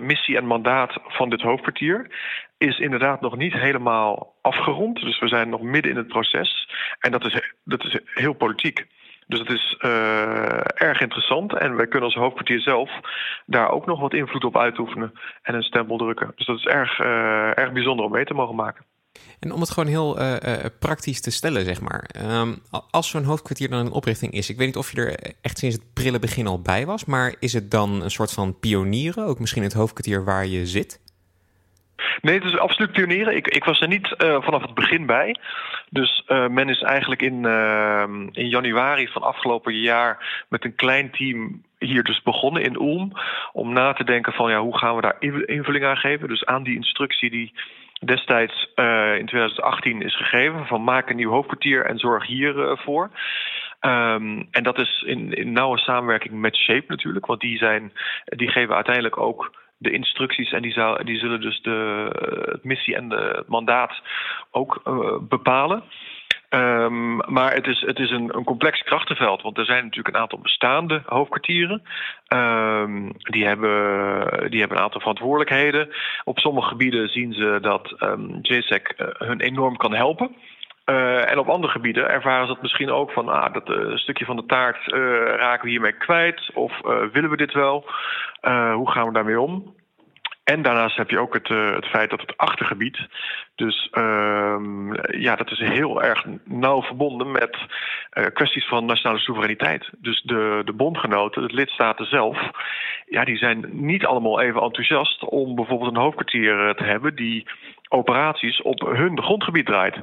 missie 0.00 0.36
en 0.36 0.46
mandaat 0.46 0.98
van 1.06 1.30
dit 1.30 1.40
hoofdkwartier 1.40 2.10
is 2.58 2.78
inderdaad 2.78 3.20
nog 3.20 3.36
niet 3.36 3.52
helemaal 3.52 4.34
afgerond. 4.42 5.00
Dus 5.00 5.18
we 5.18 5.28
zijn 5.28 5.48
nog 5.48 5.62
midden 5.62 5.90
in 5.90 5.96
het 5.96 6.08
proces. 6.08 6.68
En 6.98 7.10
dat 7.10 7.26
is, 7.26 7.52
dat 7.64 7.84
is 7.84 7.98
heel 8.04 8.32
politiek. 8.32 8.86
Dus 9.26 9.38
het 9.38 9.50
is 9.50 9.76
erg 10.74 11.00
interessant. 11.00 11.54
En 11.54 11.76
wij 11.76 11.86
kunnen 11.86 12.08
als 12.08 12.18
hoofdkwartier 12.18 12.60
zelf 12.60 12.90
daar 13.46 13.70
ook 13.70 13.86
nog 13.86 14.00
wat 14.00 14.14
invloed 14.14 14.44
op 14.44 14.58
uitoefenen 14.58 15.12
en 15.42 15.54
een 15.54 15.62
stempel 15.62 15.96
drukken. 15.96 16.32
Dus 16.36 16.46
dat 16.46 16.58
is 16.58 16.66
erg, 16.66 16.98
erg 17.54 17.72
bijzonder 17.72 18.04
om 18.04 18.12
mee 18.12 18.24
te 18.24 18.34
mogen 18.34 18.56
maken. 18.56 18.84
En 19.40 19.52
om 19.52 19.60
het 19.60 19.70
gewoon 19.70 19.88
heel 19.88 20.20
uh, 20.20 20.36
praktisch 20.78 21.20
te 21.20 21.30
stellen, 21.30 21.64
zeg 21.64 21.80
maar. 21.80 22.10
Um, 22.40 22.62
als 22.90 23.08
zo'n 23.08 23.24
hoofdkwartier 23.24 23.68
dan 23.68 23.86
een 23.86 23.92
oprichting 23.92 24.32
is, 24.32 24.50
ik 24.50 24.56
weet 24.56 24.66
niet 24.66 24.76
of 24.76 24.92
je 24.92 25.00
er 25.00 25.34
echt 25.40 25.58
sinds 25.58 25.76
het 25.76 25.92
prille 25.92 26.18
begin 26.18 26.46
al 26.46 26.62
bij 26.62 26.86
was, 26.86 27.04
maar 27.04 27.34
is 27.38 27.52
het 27.52 27.70
dan 27.70 28.02
een 28.02 28.10
soort 28.10 28.32
van 28.32 28.58
pionieren, 28.58 29.26
ook 29.26 29.38
misschien 29.38 29.62
het 29.62 29.72
hoofdkwartier 29.72 30.24
waar 30.24 30.46
je 30.46 30.66
zit? 30.66 31.00
Nee, 32.20 32.34
het 32.34 32.44
is 32.44 32.58
absoluut 32.58 32.92
pionieren. 32.92 33.36
Ik, 33.36 33.48
ik 33.48 33.64
was 33.64 33.80
er 33.80 33.88
niet 33.88 34.14
vanaf 34.16 34.62
het 34.62 34.74
begin 34.74 35.06
bij. 35.06 35.36
Dus 35.90 36.24
men 36.28 36.68
is 36.68 36.82
eigenlijk 36.82 37.22
in, 37.22 37.42
uh, 37.44 38.04
in 38.32 38.48
januari 38.48 39.08
van 39.08 39.22
afgelopen 39.22 39.74
jaar 39.74 40.44
met 40.48 40.64
een 40.64 40.74
klein 40.74 41.10
team 41.10 41.62
hier 41.78 42.02
dus 42.02 42.22
begonnen 42.22 42.62
in 42.62 42.74
Ulm. 42.74 43.12
Om 43.52 43.72
na 43.72 43.92
te 43.92 44.04
denken 44.04 44.32
van 44.32 44.50
ja, 44.50 44.60
hoe 44.60 44.78
gaan 44.78 44.96
we 44.96 45.00
daar 45.00 45.16
invulling 45.46 45.84
aan 45.84 45.96
geven. 45.96 46.28
Dus 46.28 46.44
aan 46.44 46.62
die 46.62 46.76
instructie 46.76 47.30
die 47.30 47.52
destijds 48.04 48.70
in 49.18 49.26
2018 49.26 50.02
is 50.02 50.16
gegeven. 50.16 50.66
Van 50.66 50.84
maak 50.84 51.10
een 51.10 51.16
nieuw 51.16 51.30
hoofdkwartier 51.30 51.86
en 51.86 51.98
zorg 51.98 52.26
hiervoor. 52.26 53.10
Um, 53.80 54.48
en 54.50 54.62
dat 54.62 54.78
is 54.78 55.02
in, 55.06 55.52
nauwe 55.52 55.78
samenwerking 55.78 56.34
met 56.34 56.56
Shape 56.56 56.84
natuurlijk. 56.86 57.26
Want 57.26 57.40
die, 57.40 57.58
zijn, 57.58 57.92
die 58.24 58.50
geven 58.50 58.74
uiteindelijk 58.74 59.16
ook 59.16 59.52
de 59.78 59.90
instructies 59.90 60.52
en 60.52 60.62
die, 60.62 60.72
zou, 60.72 61.04
die 61.04 61.18
zullen 61.18 61.40
dus 61.40 61.62
de 61.62 62.10
het 62.52 62.64
missie 62.64 62.96
en 62.96 63.08
de, 63.08 63.32
het 63.36 63.48
mandaat 63.48 64.02
ook 64.50 64.80
uh, 64.84 65.18
bepalen. 65.20 65.82
Um, 66.54 67.16
maar 67.16 67.54
het 67.54 67.66
is, 67.66 67.80
het 67.80 67.98
is 67.98 68.10
een, 68.10 68.36
een 68.36 68.44
complex 68.44 68.82
krachtenveld, 68.82 69.42
want 69.42 69.58
er 69.58 69.64
zijn 69.64 69.84
natuurlijk 69.84 70.14
een 70.14 70.20
aantal 70.20 70.38
bestaande 70.38 71.02
hoofdkwartieren. 71.06 71.82
Um, 72.28 73.12
die, 73.18 73.46
hebben, 73.46 74.50
die 74.50 74.60
hebben 74.60 74.76
een 74.76 74.82
aantal 74.82 75.00
verantwoordelijkheden. 75.00 75.88
Op 76.24 76.38
sommige 76.38 76.68
gebieden 76.68 77.08
zien 77.08 77.32
ze 77.32 77.58
dat 77.60 77.94
um, 78.00 78.38
JSEC 78.42 78.94
uh, 78.96 79.06
hun 79.28 79.40
enorm 79.40 79.76
kan 79.76 79.94
helpen. 79.94 80.36
Uh, 80.86 81.30
en 81.30 81.38
op 81.38 81.48
andere 81.48 81.72
gebieden 81.72 82.08
ervaren 82.08 82.46
ze 82.46 82.52
dat 82.52 82.62
misschien 82.62 82.90
ook 82.90 83.10
van 83.10 83.28
ah, 83.28 83.52
dat 83.52 83.68
uh, 83.68 83.96
stukje 83.96 84.24
van 84.24 84.36
de 84.36 84.46
taart 84.46 84.86
raken 85.36 85.64
we 85.64 85.70
hiermee 85.70 85.96
kwijt 85.96 86.50
of 86.54 86.80
willen 87.12 87.30
we 87.30 87.36
dit 87.36 87.52
wel? 87.52 87.84
hoe 88.74 88.90
gaan 88.90 89.06
we 89.06 89.12
daarmee 89.12 89.40
om? 89.40 89.74
En 90.44 90.62
daarnaast 90.62 90.96
heb 90.96 91.10
je 91.10 91.18
ook 91.18 91.34
het, 91.34 91.48
het 91.48 91.86
feit 91.86 92.10
dat 92.10 92.20
het 92.20 92.36
achtergebied, 92.36 92.98
dus 93.54 93.88
ehm, 93.90 94.94
ja, 95.20 95.36
dat 95.36 95.50
is 95.50 95.58
heel 95.58 96.02
erg 96.02 96.24
nauw 96.44 96.82
verbonden 96.82 97.32
met 97.32 97.56
kwesties 98.32 98.68
van 98.68 98.84
nationale 98.84 99.18
soevereiniteit. 99.18 99.90
Dus 99.98 100.22
de, 100.22 100.62
de 100.64 100.72
bondgenoten, 100.72 101.48
de 101.48 101.54
lidstaten 101.54 102.06
zelf, 102.06 102.50
ja, 103.06 103.24
die 103.24 103.36
zijn 103.36 103.68
niet 103.72 104.04
allemaal 104.04 104.40
even 104.40 104.62
enthousiast 104.62 105.24
om 105.24 105.54
bijvoorbeeld 105.54 105.90
een 105.90 106.02
hoofdkwartier 106.02 106.74
te 106.74 106.84
hebben 106.84 107.14
die 107.14 107.46
operaties 107.92 108.62
op 108.62 108.80
hun 108.80 109.22
grondgebied 109.22 109.66
draait. 109.66 109.96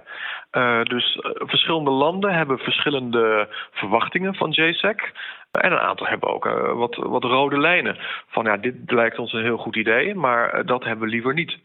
Uh, 0.51 0.84
dus 0.84 1.15
uh, 1.15 1.31
verschillende 1.36 1.89
landen 1.89 2.34
hebben 2.34 2.58
verschillende 2.58 3.48
verwachtingen 3.72 4.36
van 4.36 4.50
JSEC. 4.50 5.12
En 5.51 5.72
een 5.72 5.79
aantal 5.79 6.08
hebben 6.08 6.29
ook 6.29 6.43
wat, 6.74 6.96
wat 6.96 7.24
rode 7.24 7.60
lijnen. 7.60 7.98
Van 8.27 8.46
ja, 8.46 8.58
dit 8.58 8.75
lijkt 8.86 9.19
ons 9.19 9.34
een 9.34 9.43
heel 9.43 9.58
goed 9.58 9.75
idee, 9.75 10.15
maar 10.15 10.65
dat 10.65 10.84
hebben 10.84 11.05
we 11.05 11.12
liever 11.12 11.34
niet. 11.34 11.58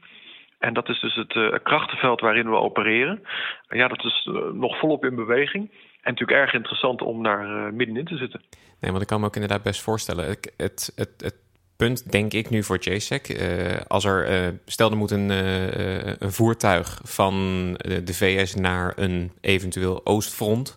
En 0.59 0.75
dat 0.75 0.89
is 0.89 1.01
dus 1.01 1.15
het 1.15 1.63
krachtenveld 1.63 2.21
waarin 2.21 2.51
we 2.51 2.57
opereren. 2.57 3.23
ja, 3.69 3.89
dat 3.89 4.05
is 4.05 4.29
nog 4.53 4.79
volop 4.79 5.05
in 5.05 5.15
beweging. 5.15 5.71
En 5.71 6.11
natuurlijk 6.11 6.39
erg 6.39 6.53
interessant 6.53 7.03
om 7.03 7.23
daar 7.23 7.75
middenin 7.75 8.05
te 8.05 8.17
zitten. 8.17 8.43
Nee, 8.81 8.91
want 8.91 9.03
ik 9.03 9.09
kan 9.09 9.21
me 9.21 9.27
ook 9.27 9.35
inderdaad 9.35 9.63
best 9.63 9.83
voorstellen. 9.83 10.25
Het, 10.25 10.93
het, 10.97 11.15
het 11.17 11.44
punt, 11.77 12.13
denk 12.13 12.33
ik 12.33 12.51
nu 12.51 12.63
voor 12.63 12.79
JSEC. 12.79 13.29
Uh, 13.29 13.81
als 13.87 14.05
er, 14.05 14.47
uh, 14.47 14.53
stel 14.67 14.91
er 14.91 14.97
moet 14.97 15.11
een, 15.11 15.29
een 15.29 16.33
voertuig 16.33 17.01
van 17.05 17.35
de 18.05 18.15
VS 18.15 18.55
naar 18.55 18.93
een 18.97 19.33
eventueel 19.41 20.07
oostfront. 20.07 20.77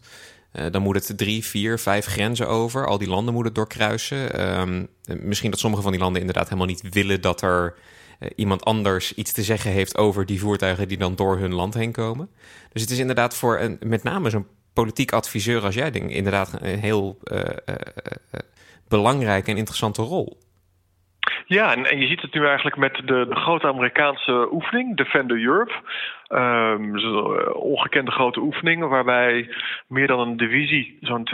dan 0.71 0.81
moet 0.81 1.07
het 1.07 1.17
drie, 1.17 1.45
vier, 1.45 1.79
vijf 1.79 2.05
grenzen 2.05 2.47
over. 2.47 2.87
Al 2.87 2.97
die 2.97 3.07
landen 3.07 3.33
moeten 3.33 3.53
doorkruisen. 3.53 4.49
Um, 4.59 4.87
misschien 5.21 5.51
dat 5.51 5.59
sommige 5.59 5.83
van 5.83 5.91
die 5.91 6.01
landen 6.01 6.19
inderdaad 6.19 6.45
helemaal 6.45 6.67
niet 6.67 6.83
willen 6.89 7.21
dat 7.21 7.41
er 7.41 7.75
iemand 8.35 8.63
anders 8.63 9.13
iets 9.13 9.31
te 9.31 9.43
zeggen 9.43 9.71
heeft 9.71 9.97
over 9.97 10.25
die 10.25 10.39
voertuigen 10.39 10.87
die 10.87 10.97
dan 10.97 11.15
door 11.15 11.37
hun 11.37 11.53
land 11.53 11.73
heen 11.73 11.91
komen. 11.91 12.29
Dus 12.73 12.81
het 12.81 12.91
is 12.91 12.99
inderdaad 12.99 13.35
voor 13.35 13.59
een, 13.59 13.77
met 13.85 14.03
name 14.03 14.29
zo'n 14.29 14.47
politiek 14.73 15.11
adviseur 15.11 15.63
als 15.63 15.75
jij, 15.75 15.91
denk 15.91 16.09
inderdaad 16.09 16.51
een 16.61 16.79
heel 16.79 17.19
belangrijke 18.87 19.51
en 19.51 19.57
interessante 19.57 20.01
rol. 20.01 20.37
Ja, 21.45 21.75
en, 21.75 21.99
je 21.99 22.07
ziet 22.07 22.21
het 22.21 22.33
nu 22.33 22.45
eigenlijk 22.45 22.77
met 22.77 23.01
de, 23.05 23.27
grote 23.29 23.67
Amerikaanse 23.67 24.47
oefening, 24.51 24.97
Defender 24.97 25.43
Europe. 25.43 25.73
Dus 26.91 27.03
een 27.03 27.53
ongekende 27.53 28.11
grote 28.11 28.39
oefening, 28.39 28.87
waarbij 28.87 29.49
meer 29.87 30.07
dan 30.07 30.19
een 30.19 30.37
divisie, 30.37 30.97
zo'n 31.01 31.29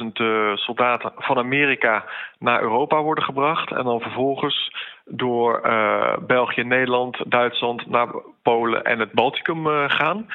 20.000 0.00 0.06
uh, 0.12 0.56
soldaten 0.56 1.12
van 1.16 1.38
Amerika 1.38 2.04
naar 2.38 2.62
Europa 2.62 3.02
worden 3.02 3.24
gebracht. 3.24 3.70
En 3.70 3.84
dan 3.84 4.00
vervolgens 4.00 4.72
door 5.04 5.60
uh, 5.66 6.16
België, 6.26 6.62
Nederland, 6.62 7.18
Duitsland 7.26 7.86
naar 7.86 8.08
Polen 8.42 8.84
en 8.84 8.98
het 8.98 9.12
Balticum 9.12 9.66
gaan. 9.88 10.26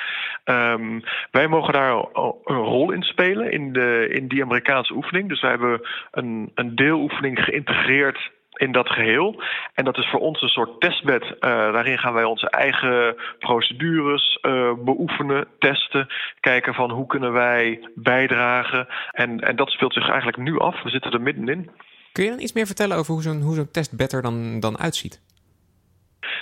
Ehm, 0.44 1.00
wij 1.32 1.48
mogen 1.48 1.74
daar 1.74 2.06
een 2.44 2.56
rol 2.56 2.92
in 2.92 3.04
spelen 3.04 3.52
in, 3.52 3.74
de, 3.74 4.24
die 4.28 4.44
Amerikaanse 4.44 4.94
oefening. 4.94 5.30
Dus 5.30 5.42
wij 5.42 5.50
hebben 5.50 5.82
een, 6.12 6.52
een 6.56 6.76
deeloefening 6.76 7.44
geïntegreerd 7.44 8.32
in 8.54 8.72
dat 8.72 8.90
geheel. 8.90 9.44
En 9.74 9.86
dat 9.86 9.98
is 9.98 10.10
voor 10.10 10.20
ons 10.20 10.42
een 10.42 10.50
soort 10.50 10.80
testbed. 10.80 11.24
Uh, 11.24 11.40
daarin 11.40 11.98
gaan 11.98 12.14
wij 12.14 12.24
onze 12.24 12.50
eigen 12.50 13.16
procedures 13.40 14.38
uh, 14.42 14.74
beoefenen, 14.86 15.48
testen, 15.60 16.08
kijken 16.40 16.74
van 16.74 16.92
hoe 16.92 17.08
kunnen 17.08 17.34
wij 17.34 17.90
bijdragen. 17.96 18.88
En, 19.12 19.40
en 19.40 19.56
dat 19.56 19.70
speelt 19.70 19.94
zich 19.94 20.08
eigenlijk 20.10 20.38
nu 20.38 20.60
af. 20.60 20.84
We 20.84 20.90
zitten 20.90 21.12
er 21.12 21.22
middenin. 21.22 21.70
Kun 22.12 22.24
je 22.24 22.30
dan 22.30 22.40
iets 22.40 22.54
meer 22.54 22.66
vertellen 22.66 22.98
over 22.98 23.14
hoe 23.14 23.22
zo'n 23.22 23.42
hoe 23.42 23.56
zo'n 23.56 23.72
testbed 23.72 24.14
er 24.14 24.22
dan, 24.22 24.60
dan 24.60 24.78
uitziet? 24.80 25.22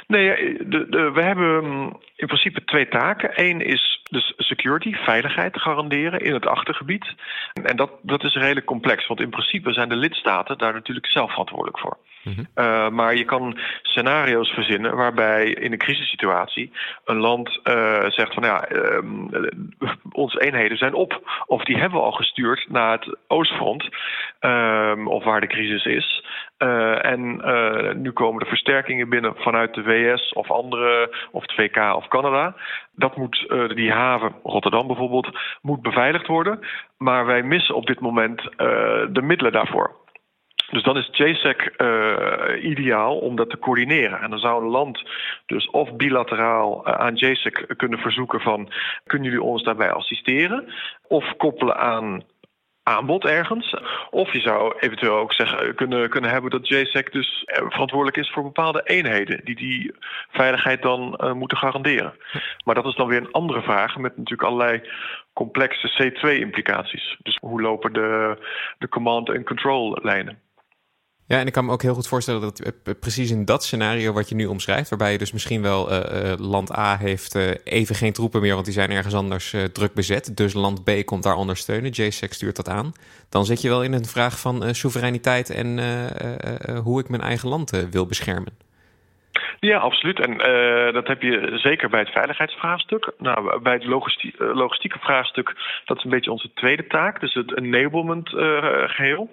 Nee, 0.08 0.58
de, 0.68 0.90
de, 0.90 1.12
we 1.12 1.22
hebben 1.22 1.66
mm, 1.66 2.00
in 2.16 2.28
principe 2.28 2.64
twee 2.64 2.88
taken. 2.88 3.32
Eén 3.34 3.62
is 3.62 4.02
dus 4.10 4.34
security, 4.38 4.94
veiligheid 4.94 5.62
garanderen 5.62 6.20
in 6.20 6.34
het 6.34 6.46
achtergebied. 6.46 7.16
En 7.64 7.76
dat, 7.76 7.92
dat 8.02 8.24
is 8.24 8.36
redelijk 8.36 8.66
complex, 8.66 9.08
want 9.08 9.20
in 9.20 9.30
principe 9.30 9.74
zijn 9.74 9.90
de 9.90 9.96
lidstaten 9.96 10.58
daar 10.58 10.74
natuurlijk 10.74 11.08
zelf 11.08 11.30
verantwoordelijk 11.30 11.80
voor. 11.80 11.98
Mhm. 12.24 12.44
Uh, 12.56 12.90
maar 12.90 13.16
je 13.16 13.26
kan 13.26 13.58
scenario's 13.82 14.50
verzinnen 14.50 14.96
waarbij 14.96 15.50
in 15.50 15.72
een 15.72 15.78
crisissituatie 15.78 16.72
een 17.06 17.18
land 17.18 17.60
uh, 17.64 18.10
zegt 18.10 18.34
van 18.34 18.44
ja, 18.44 18.72
uh, 18.72 19.00
onze 20.12 20.42
eenheden 20.42 20.78
zijn 20.78 20.94
op. 20.94 21.22
Of 21.46 21.64
die 21.64 21.78
hebben 21.78 22.00
we 22.00 22.06
al 22.06 22.12
gestuurd 22.12 22.66
naar 22.70 22.92
het 22.92 23.18
oostfront, 23.28 23.90
ehm, 24.40 25.08
of 25.08 25.24
waar 25.24 25.42
de 25.42 25.48
crisis 25.48 25.86
is. 25.86 26.26
Uh, 26.60 27.06
en 27.06 27.42
nu 28.02 28.12
komen 28.12 28.40
de 28.40 28.50
versterkingen 28.50 29.10
binnen 29.10 29.34
vanuit 29.36 29.74
de 29.74 29.84
VS 29.84 30.34
of 30.34 30.52
andere, 30.52 31.16
of 31.32 31.42
het 31.42 31.54
VK 31.54 31.96
of 31.96 32.08
Canada. 32.08 32.56
Dat 32.96 33.18
moet, 33.18 33.54
die 33.76 33.92
haven, 33.92 34.36
Rotterdam 34.44 34.88
bijvoorbeeld, 34.88 35.30
moet 35.62 35.82
beveiligd 35.82 36.28
worden. 36.28 36.60
Maar 36.98 37.26
wij 37.26 37.44
missen 37.44 37.76
op 37.76 37.86
dit 37.86 38.00
moment 38.00 38.42
de 39.12 39.22
middelen 39.22 39.52
daarvoor. 39.52 40.01
Dus 40.72 40.84
dan 40.84 40.98
is 40.98 41.10
JSEC 41.12 41.74
uh, 41.78 42.64
ideaal 42.64 43.18
om 43.18 43.36
dat 43.36 43.50
te 43.50 43.60
coördineren. 43.60 44.22
En 44.22 44.30
dan 44.30 44.40
zou 44.40 44.64
een 44.64 44.70
land 44.70 45.04
dus 45.46 45.70
of 45.70 45.96
bilateraal 45.96 46.88
uh, 46.88 46.94
aan 46.94 47.16
JSEC 47.16 47.74
kunnen 47.78 48.00
verzoeken 48.00 48.40
van... 48.40 48.72
kunnen 49.06 49.28
jullie 49.28 49.44
ons 49.46 49.64
daarbij 49.64 49.92
assisteren? 49.92 50.74
Of 51.08 51.36
koppelen 51.38 51.78
aan 51.78 52.24
aanbod 52.84 53.26
ergens. 53.26 53.76
Of 54.10 54.34
je 54.34 54.40
zou 54.40 54.74
eventueel 54.80 55.18
ook 55.18 55.34
zeggen, 55.34 55.76
kunnen, 55.76 56.10
kunnen 56.10 56.30
hebben 56.30 56.52
dat 56.52 56.68
JSEC 56.68 57.12
dus 57.12 57.44
verantwoordelijk 57.46 58.18
is 58.18 58.32
voor 58.32 58.44
bepaalde 58.44 58.82
eenheden 58.84 59.46
die 59.46 59.56
die 59.56 59.96
veiligheid 60.30 60.82
dan 60.82 61.20
moeten 61.38 61.58
garanderen. 61.58 62.14
Maar 62.66 62.76
dat 62.76 62.86
is 62.86 62.96
dan 62.96 63.08
weer 63.08 63.20
een 63.20 63.32
andere 63.32 63.62
vraag 63.62 63.98
met 63.98 64.18
natuurlijk 64.18 64.50
allerlei 64.50 64.82
complexe 65.34 66.12
C2-implicaties. 66.12 67.18
Dus 67.24 67.38
hoe 67.42 67.62
lopen 67.62 67.94
de, 67.94 68.38
de 68.78 68.90
command- 68.90 69.30
en 69.30 69.44
control-lijnen? 69.44 70.40
Ja, 71.32 71.40
en 71.40 71.48
ik 71.48 71.54
kan 71.54 71.66
me 71.66 71.72
ook 71.72 71.82
heel 71.82 71.94
goed 71.94 72.08
voorstellen 72.08 72.42
dat 72.42 72.60
eh, 72.60 72.94
precies 73.00 73.32
in 73.32 73.46
dat 73.46 73.64
scenario 73.64 74.14
wat 74.14 74.30
je 74.30 74.36
nu 74.36 74.46
omschrijft, 74.46 74.90
waarbij 74.90 75.12
je 75.12 75.18
dus 75.18 75.32
misschien 75.32 75.62
wel 75.62 75.92
uh, 75.92 76.34
land 76.38 76.78
A 76.78 76.98
heeft 76.98 77.36
even 77.64 77.96
geen 77.96 78.14
troepen 78.14 78.42
meer, 78.42 78.54
want 78.54 78.66
die 78.66 78.74
zijn 78.74 78.92
ergens 78.92 79.14
anders 79.16 79.56
druk 79.74 79.94
bezet. 79.94 80.38
Dus 80.38 80.54
land 80.54 80.84
B 80.84 81.06
komt 81.06 81.24
daar 81.24 81.36
ondersteunen. 81.36 81.92
JSEC 81.92 82.34
stuurt 82.34 82.56
dat 82.56 82.70
aan. 82.70 82.92
Dan 83.30 83.46
zit 83.46 83.62
je 83.62 83.70
wel 83.70 83.84
in 83.84 83.94
een 83.94 84.06
vraag 84.06 84.40
van 84.40 84.76
soevereiniteit 84.76 85.50
en 85.50 85.80
hoe 86.84 87.00
ik 87.00 87.10
mijn 87.10 87.22
eigen 87.22 87.50
land 87.50 87.88
wil 87.92 88.06
beschermen. 88.06 88.54
Ja, 89.60 89.78
absoluut. 89.78 90.20
En 90.20 90.38
dat 90.94 91.08
heb 91.08 91.22
je 91.22 91.52
zeker 91.54 91.90
bij 91.90 92.00
het 92.00 92.10
veiligheidsvraagstuk. 92.12 93.12
Nou, 93.18 93.62
bij 93.62 93.74
het 93.74 93.86
logistie 93.86 94.34
logistieke 94.38 95.00
vraagstuk, 95.00 95.56
dat 95.86 95.98
is 95.98 96.04
een 96.04 96.10
beetje 96.10 96.32
onze 96.32 96.54
tweede 96.54 96.88
taak. 96.88 97.20
Dus 97.20 97.34
het 97.34 97.58
enablement 97.58 98.30
geheel. 98.86 99.30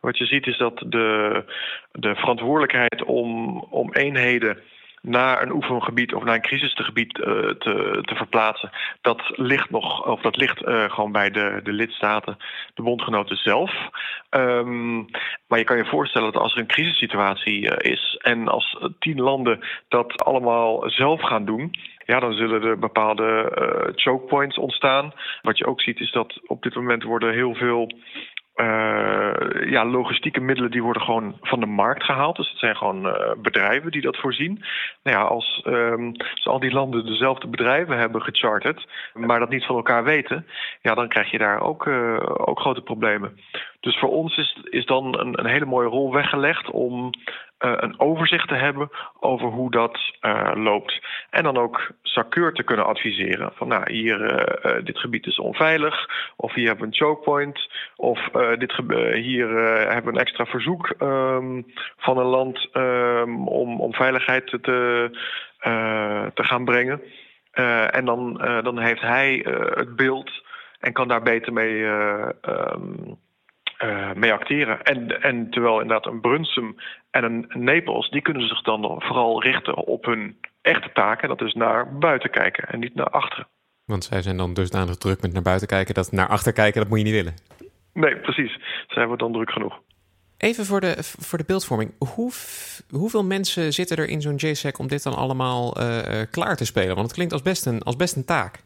Wat 0.00 0.18
je 0.18 0.26
ziet 0.26 0.46
is 0.46 0.58
dat 0.58 0.84
de, 0.86 1.44
de 1.92 2.14
verantwoordelijkheid 2.14 3.04
om, 3.04 3.58
om 3.70 3.92
eenheden 3.92 4.58
naar 5.02 5.42
een 5.42 5.52
oefengebied 5.52 6.14
of 6.14 6.24
naar 6.24 6.34
een 6.34 6.40
crisisgebied 6.40 7.18
uh, 7.18 7.24
te, 7.24 7.98
te 8.02 8.14
verplaatsen, 8.14 8.70
dat 9.00 9.22
ligt 9.36 9.70
nog, 9.70 10.06
of 10.06 10.20
dat 10.20 10.36
ligt 10.36 10.62
uh, 10.62 10.90
gewoon 10.90 11.12
bij 11.12 11.30
de, 11.30 11.60
de 11.62 11.72
lidstaten, 11.72 12.36
de 12.74 12.82
bondgenoten 12.82 13.36
zelf. 13.36 13.72
Um, 14.30 15.06
maar 15.46 15.58
je 15.58 15.64
kan 15.64 15.76
je 15.76 15.84
voorstellen 15.84 16.32
dat 16.32 16.42
als 16.42 16.52
er 16.52 16.58
een 16.58 16.66
crisissituatie 16.66 17.60
uh, 17.60 17.92
is 17.92 18.18
en 18.22 18.48
als 18.48 18.78
tien 18.98 19.20
landen 19.20 19.60
dat 19.88 20.24
allemaal 20.24 20.90
zelf 20.90 21.22
gaan 21.22 21.44
doen, 21.44 21.70
ja, 22.06 22.20
dan 22.20 22.32
zullen 22.32 22.62
er 22.62 22.78
bepaalde 22.78 23.56
uh, 23.58 23.92
choke 23.94 24.26
points 24.26 24.58
ontstaan. 24.58 25.12
Wat 25.42 25.58
je 25.58 25.66
ook 25.66 25.80
ziet 25.80 26.00
is 26.00 26.12
dat 26.12 26.40
op 26.46 26.62
dit 26.62 26.74
moment 26.74 27.02
worden 27.02 27.32
heel 27.32 27.54
veel 27.54 27.90
uh, 28.60 29.70
ja, 29.70 29.84
logistieke 29.84 30.40
middelen 30.40 30.70
die 30.70 30.82
worden 30.82 31.02
gewoon 31.02 31.36
van 31.40 31.60
de 31.60 31.66
markt 31.66 32.04
gehaald. 32.04 32.36
Dus 32.36 32.48
het 32.48 32.58
zijn 32.58 32.76
gewoon 32.76 33.06
uh, 33.06 33.32
bedrijven 33.42 33.90
die 33.90 34.02
dat 34.02 34.16
voorzien. 34.16 34.64
Nou 35.02 35.16
ja, 35.16 35.22
als, 35.22 35.62
um, 35.66 36.12
als 36.16 36.46
al 36.46 36.60
die 36.60 36.72
landen 36.72 37.06
dezelfde 37.06 37.46
bedrijven 37.46 37.98
hebben 37.98 38.22
gecharterd, 38.22 38.88
maar 39.14 39.38
dat 39.38 39.48
niet 39.48 39.64
van 39.64 39.76
elkaar 39.76 40.04
weten, 40.04 40.46
ja, 40.82 40.94
dan 40.94 41.08
krijg 41.08 41.30
je 41.30 41.38
daar 41.38 41.60
ook, 41.60 41.86
uh, 41.86 42.18
ook 42.22 42.60
grote 42.60 42.82
problemen. 42.82 43.38
Dus 43.80 43.98
voor 43.98 44.10
ons 44.10 44.36
is, 44.36 44.58
is 44.70 44.86
dan 44.86 45.18
een, 45.18 45.38
een 45.38 45.50
hele 45.50 45.64
mooie 45.66 45.88
rol 45.88 46.12
weggelegd 46.12 46.70
om 46.70 47.10
een 47.60 48.00
overzicht 48.00 48.48
te 48.48 48.54
hebben 48.54 48.90
over 49.20 49.48
hoe 49.48 49.70
dat 49.70 49.98
uh, 50.22 50.50
loopt. 50.54 51.00
En 51.30 51.42
dan 51.42 51.56
ook 51.56 51.90
SACEUR 52.02 52.52
te 52.52 52.62
kunnen 52.62 52.86
adviseren. 52.86 53.52
Van 53.54 53.68
nou, 53.68 53.92
hier, 53.92 54.20
uh, 54.20 54.84
dit 54.84 54.98
gebied 54.98 55.26
is 55.26 55.38
onveilig. 55.38 56.08
Of 56.36 56.54
hier 56.54 56.66
hebben 56.66 56.84
we 56.84 56.90
een 56.90 57.06
chokepoint. 57.06 57.70
Of 57.96 58.28
dit 58.58 58.72
hier 59.12 59.48
hebben 59.88 60.12
we 60.12 60.18
een 60.18 60.24
extra 60.26 60.44
verzoek 60.44 60.94
um, 60.98 61.66
van 61.96 62.18
een 62.18 62.26
land 62.26 62.68
um, 62.72 63.48
om, 63.48 63.80
om 63.80 63.94
veiligheid 63.94 64.46
te, 64.46 65.10
te 66.34 66.44
gaan 66.44 66.64
brengen. 66.64 67.02
en 67.90 68.04
dan, 68.04 68.34
dan 68.62 68.78
heeft 68.78 69.00
hij 69.00 69.46
het 69.74 69.96
beeld 69.96 70.30
en 70.80 70.92
kan 70.92 71.08
daar 71.08 71.22
beter 71.22 71.52
mee. 71.52 71.84
Um, 71.84 73.18
uh, 73.84 74.12
mee 74.12 74.32
acteren. 74.32 74.82
En, 74.82 75.22
en 75.22 75.50
terwijl 75.50 75.80
inderdaad 75.80 76.12
een 76.12 76.20
Brunsum 76.20 76.76
en 77.10 77.24
een 77.24 77.64
Napels, 77.64 78.10
die 78.10 78.22
kunnen 78.22 78.48
zich 78.48 78.62
dan 78.62 78.80
vooral 78.82 79.42
richten 79.42 79.76
op 79.76 80.04
hun 80.04 80.36
echte 80.62 80.90
taken. 80.92 81.28
Dat 81.28 81.40
is 81.42 81.54
naar 81.54 81.98
buiten 81.98 82.30
kijken 82.30 82.68
en 82.68 82.80
niet 82.80 82.94
naar 82.94 83.10
achteren. 83.10 83.46
Want 83.84 84.04
zij 84.04 84.22
zijn 84.22 84.36
dan 84.36 84.54
dusdanig 84.54 84.96
druk 84.96 85.22
met 85.22 85.32
naar 85.32 85.42
buiten 85.42 85.68
kijken 85.68 85.94
dat 85.94 86.12
naar 86.12 86.28
achter 86.28 86.52
kijken, 86.52 86.80
dat 86.80 86.88
moet 86.88 86.98
je 86.98 87.04
niet 87.04 87.14
willen. 87.14 87.34
Nee, 87.92 88.16
precies. 88.16 88.58
Zij 88.88 89.06
wordt 89.06 89.22
dan 89.22 89.32
druk 89.32 89.50
genoeg. 89.50 89.80
Even 90.36 90.64
voor 90.64 90.80
de, 90.80 90.96
voor 90.98 91.38
de 91.38 91.44
beeldvorming. 91.46 91.94
Hoe, 92.14 92.32
hoeveel 92.90 93.24
mensen 93.24 93.72
zitten 93.72 93.96
er 93.96 94.08
in 94.08 94.20
zo'n 94.20 94.34
JSEC 94.34 94.78
om 94.78 94.88
dit 94.88 95.02
dan 95.02 95.14
allemaal 95.14 95.80
uh, 95.80 96.20
klaar 96.30 96.56
te 96.56 96.64
spelen? 96.64 96.94
Want 96.94 97.06
het 97.06 97.12
klinkt 97.12 97.32
als 97.32 97.42
best 97.42 97.66
een, 97.66 97.82
als 97.82 97.96
best 97.96 98.16
een 98.16 98.24
taak. 98.24 98.62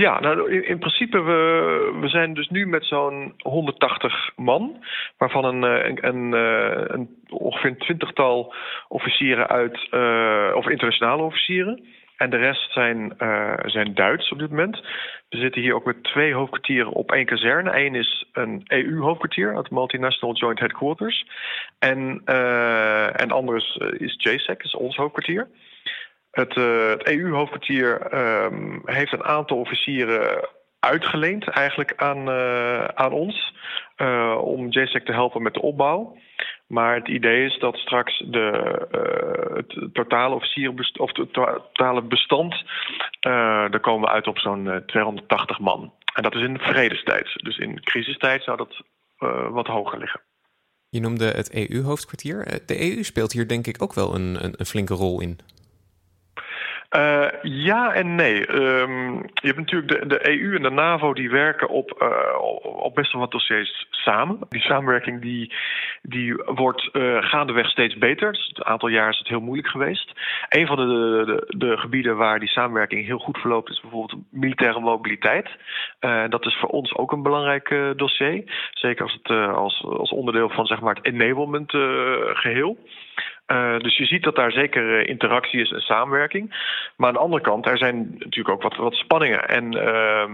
Ja, 0.00 0.20
nou 0.20 0.52
in, 0.52 0.66
in, 0.66 0.78
principe, 0.78 1.22
we, 1.22 1.98
we 2.00 2.08
zijn 2.08 2.34
dus 2.34 2.48
nu 2.48 2.66
met 2.66 2.84
zo'n 2.84 3.34
180 3.38 4.30
man, 4.36 4.84
waarvan 5.18 5.44
een, 5.44 5.64
eh, 5.64 5.94
een, 6.00 6.34
eh, 6.34 6.84
een, 6.86 7.08
ongeveer 7.28 7.70
een 7.70 7.78
twintigtal 7.78 8.54
officieren 8.88 9.48
uit, 9.48 9.88
uh, 9.90 10.52
of 10.54 10.68
internationale 10.68 11.22
officieren. 11.22 11.84
En 12.16 12.30
de 12.30 12.36
rest 12.36 12.72
zijn, 12.72 13.12
zijn 13.64 13.94
Duits 13.94 14.30
op 14.30 14.38
dit 14.38 14.50
moment. 14.50 14.80
We 15.28 15.38
zitten 15.38 15.62
hier 15.62 15.74
ook 15.74 15.84
met 15.84 16.04
twee 16.04 16.34
hoofdkwartieren 16.34 16.92
op 16.92 17.12
één 17.12 17.26
kazerne. 17.26 17.84
Eén 17.84 17.94
is 17.94 18.24
een 18.32 18.62
EU-hoofdkwartier, 18.66 19.56
het 19.56 19.70
Multinational 19.70 20.34
Joint 20.34 20.58
Headquarters. 20.58 21.26
En, 21.78 22.22
uh, 22.26 23.20
en 23.20 23.30
anders 23.30 23.76
is 23.76 24.14
JSEC, 24.18 24.62
is 24.62 24.74
ons 24.74 24.96
hoofdkwartier. 24.96 25.48
Het, 26.30 26.56
uh, 26.56 26.88
het 26.88 27.06
EU-hoofdkwartier 27.06 28.14
um, 28.44 28.82
heeft 28.84 29.12
een 29.12 29.24
aantal 29.24 29.56
officieren 29.56 30.48
uitgeleend 30.80 31.48
eigenlijk 31.48 31.92
aan, 31.96 32.28
uh, 32.28 32.84
aan 32.84 33.12
ons 33.12 33.54
uh, 33.96 34.38
om 34.40 34.68
JSEC 34.68 35.04
te 35.04 35.12
helpen 35.12 35.42
met 35.42 35.54
de 35.54 35.62
opbouw. 35.62 36.16
Maar 36.66 36.94
het 36.94 37.08
idee 37.08 37.44
is 37.44 37.58
dat 37.58 37.76
straks 37.76 38.18
de, 38.26 38.76
het 39.54 39.94
totale 39.94 40.34
of 40.34 40.54
het 41.12 41.32
totale 41.32 42.02
bestand, 42.02 42.64
daar 43.20 43.80
komen 43.80 44.08
we 44.08 44.14
uit 44.14 44.26
op 44.26 44.38
zo'n 44.38 44.82
280 44.86 45.58
man. 45.58 45.92
En 46.14 46.22
dat 46.22 46.34
is 46.34 46.42
in 46.42 46.58
vredestijd. 46.58 47.44
Dus 47.44 47.58
in 47.58 47.80
crisistijd 47.80 48.42
zou 48.42 48.56
dat 48.56 48.82
wat 49.50 49.66
hoger 49.66 49.98
liggen. 49.98 50.20
Je 50.88 51.00
noemde 51.00 51.24
het 51.24 51.70
EU-hoofdkwartier. 51.70 52.60
De 52.66 52.94
EU 52.94 53.02
speelt 53.02 53.32
hier 53.32 53.48
denk 53.48 53.66
ik 53.66 53.82
ook 53.82 53.94
wel 53.94 54.14
een, 54.14 54.44
een, 54.44 54.54
een 54.56 54.66
flinke 54.66 54.94
rol 54.94 55.20
in. 55.20 55.38
Uh, 56.96 57.26
ja 57.42 57.92
en 57.92 58.14
nee. 58.14 58.52
Um, 58.54 59.16
je 59.34 59.46
hebt 59.46 59.58
natuurlijk 59.58 59.88
de, 59.88 60.06
de, 60.06 60.28
EU 60.30 60.56
en 60.56 60.62
de 60.62 60.70
NAVO 60.70 61.14
die 61.14 61.30
werken 61.30 61.68
op, 61.68 62.02
uh, 62.02 62.42
op 62.62 62.94
best 62.94 63.12
wel 63.12 63.20
wat 63.20 63.30
dossiers 63.30 63.86
samen. 63.90 64.38
Die 64.48 64.60
samenwerking 64.60 65.20
die, 65.20 65.54
die 66.02 66.34
wordt 66.34 66.88
uh, 66.92 67.22
gaandeweg 67.22 67.70
steeds 67.70 67.98
beter. 67.98 68.32
Dus 68.32 68.52
een 68.54 68.64
aantal 68.64 68.88
jaar 68.88 69.10
is 69.10 69.18
het 69.18 69.28
heel 69.28 69.40
moeilijk 69.40 69.68
geweest. 69.68 70.12
Een 70.48 70.66
van 70.66 70.76
de, 70.76 70.84
de, 71.26 71.56
de, 71.58 71.76
gebieden 71.76 72.16
waar 72.16 72.38
die 72.38 72.48
samenwerking 72.48 73.06
heel 73.06 73.18
goed 73.18 73.38
verloopt 73.38 73.70
is 73.70 73.80
bijvoorbeeld 73.80 74.22
militaire 74.30 74.80
mobiliteit. 74.80 75.48
dat 76.28 76.46
is 76.46 76.56
voor 76.60 76.68
ons 76.68 76.94
ook 76.94 77.12
een 77.12 77.22
belangrijk 77.22 77.92
dossier. 77.96 78.70
Zeker 78.72 79.02
als, 79.02 79.18
het, 79.22 79.30
als, 79.54 79.84
als 79.84 80.10
onderdeel 80.10 80.48
van 80.48 80.66
zeg 80.66 80.80
maar, 80.80 80.94
het 80.94 81.06
enablement 81.06 81.70
geheel. 82.36 82.78
Uh, 83.52 83.78
dus 83.78 83.96
je 83.96 84.04
ziet 84.04 84.22
dat 84.22 84.36
daar 84.36 84.52
zeker 84.52 85.00
uh, 85.00 85.08
interactie 85.08 85.60
is 85.60 85.70
en 85.70 85.80
samenwerking. 85.80 86.48
Maar 86.96 87.08
aan 87.08 87.14
de 87.14 87.20
andere 87.20 87.42
kant, 87.42 87.66
er 87.66 87.78
zijn 87.78 88.14
natuurlijk 88.18 88.48
ook 88.48 88.62
wat, 88.62 88.76
wat 88.76 88.94
spanningen. 88.94 89.48
En 89.48 89.74
uh, 89.74 90.24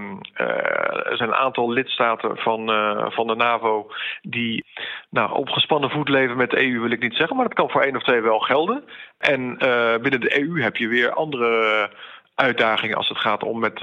er 1.11 1.17
zijn 1.17 1.29
een 1.29 1.35
aantal 1.35 1.73
lidstaten 1.73 2.37
van, 2.37 2.67
van 3.13 3.27
de 3.27 3.35
NAVO 3.35 3.91
die 4.23 4.65
nou, 5.11 5.33
op 5.33 5.49
gespannen 5.49 5.91
voet 5.91 6.09
leven 6.09 6.37
met 6.37 6.51
de 6.51 6.65
EU, 6.65 6.81
wil 6.81 6.91
ik 6.91 7.03
niet 7.03 7.15
zeggen. 7.15 7.37
Maar 7.37 7.47
dat 7.47 7.55
kan 7.55 7.71
voor 7.71 7.83
één 7.83 7.97
of 7.97 8.03
twee 8.03 8.21
wel 8.21 8.39
gelden. 8.39 8.85
En 9.19 9.59
binnen 10.03 10.21
de 10.21 10.41
EU 10.41 10.63
heb 10.63 10.77
je 10.77 10.89
weer 10.89 11.13
andere 11.13 11.91
uitdagingen 12.35 12.97
als 12.97 13.09
het 13.09 13.19
gaat 13.19 13.43
om 13.43 13.59
met, 13.59 13.81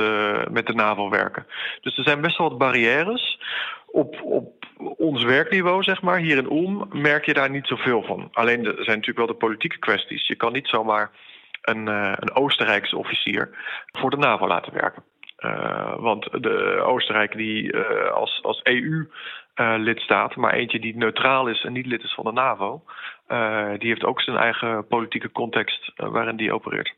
met 0.51 0.67
de 0.67 0.73
NAVO 0.73 1.09
werken. 1.09 1.45
Dus 1.81 1.97
er 1.97 2.03
zijn 2.03 2.21
best 2.21 2.37
wel 2.37 2.49
wat 2.49 2.57
barrières. 2.57 3.39
Op, 3.93 4.21
op 4.21 4.65
ons 4.97 5.23
werkniveau, 5.23 5.83
zeg 5.83 6.01
maar, 6.01 6.17
hier 6.17 6.37
in 6.37 6.51
Ulm, 6.51 6.87
merk 6.91 7.25
je 7.25 7.33
daar 7.33 7.49
niet 7.49 7.67
zoveel 7.67 8.03
van. 8.03 8.29
Alleen 8.31 8.65
er 8.65 8.83
zijn 8.83 8.97
natuurlijk 8.97 9.17
wel 9.17 9.27
de 9.27 9.45
politieke 9.45 9.79
kwesties. 9.79 10.27
Je 10.27 10.35
kan 10.35 10.53
niet 10.53 10.67
zomaar 10.67 11.11
een, 11.61 11.87
uh, 11.87 12.13
een 12.15 12.35
Oostenrijkse 12.35 12.97
officier 12.97 13.49
voor 13.91 14.09
de 14.09 14.17
NAVO 14.17 14.47
laten 14.47 14.73
werken. 14.73 15.03
Uh, 15.39 15.95
want 15.99 16.43
de 16.43 16.81
Oostenrijk 16.85 17.35
die 17.35 17.73
uh, 17.73 18.11
als, 18.11 18.39
als 18.43 18.61
EU-lidstaat, 18.63 20.35
maar 20.35 20.53
eentje 20.53 20.79
die 20.79 20.97
neutraal 20.97 21.47
is 21.47 21.63
en 21.63 21.73
niet 21.73 21.85
lid 21.85 22.03
is 22.03 22.13
van 22.13 22.25
de 22.25 22.31
NAVO, 22.31 22.83
die 23.77 23.89
heeft 23.89 24.03
ook 24.03 24.21
zijn 24.21 24.37
eigen 24.37 24.87
politieke 24.87 25.31
context 25.31 25.91
waarin 25.95 26.35
die 26.35 26.53
opereert. 26.53 26.93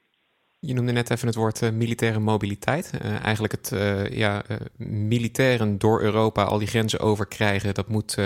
Je 0.66 0.74
noemde 0.74 0.92
net 0.92 1.10
even 1.10 1.28
het 1.28 1.36
woord 1.36 1.62
uh, 1.62 1.70
militaire 1.70 2.20
mobiliteit. 2.20 2.92
Uh, 2.94 3.24
eigenlijk 3.24 3.54
het 3.54 3.72
uh, 3.74 4.10
ja, 4.10 4.44
militairen 4.78 5.78
door 5.78 6.02
Europa 6.02 6.44
al 6.44 6.58
die 6.58 6.68
grenzen 6.68 7.00
overkrijgen. 7.00 7.74
Dat 7.74 7.88
moet 7.88 8.18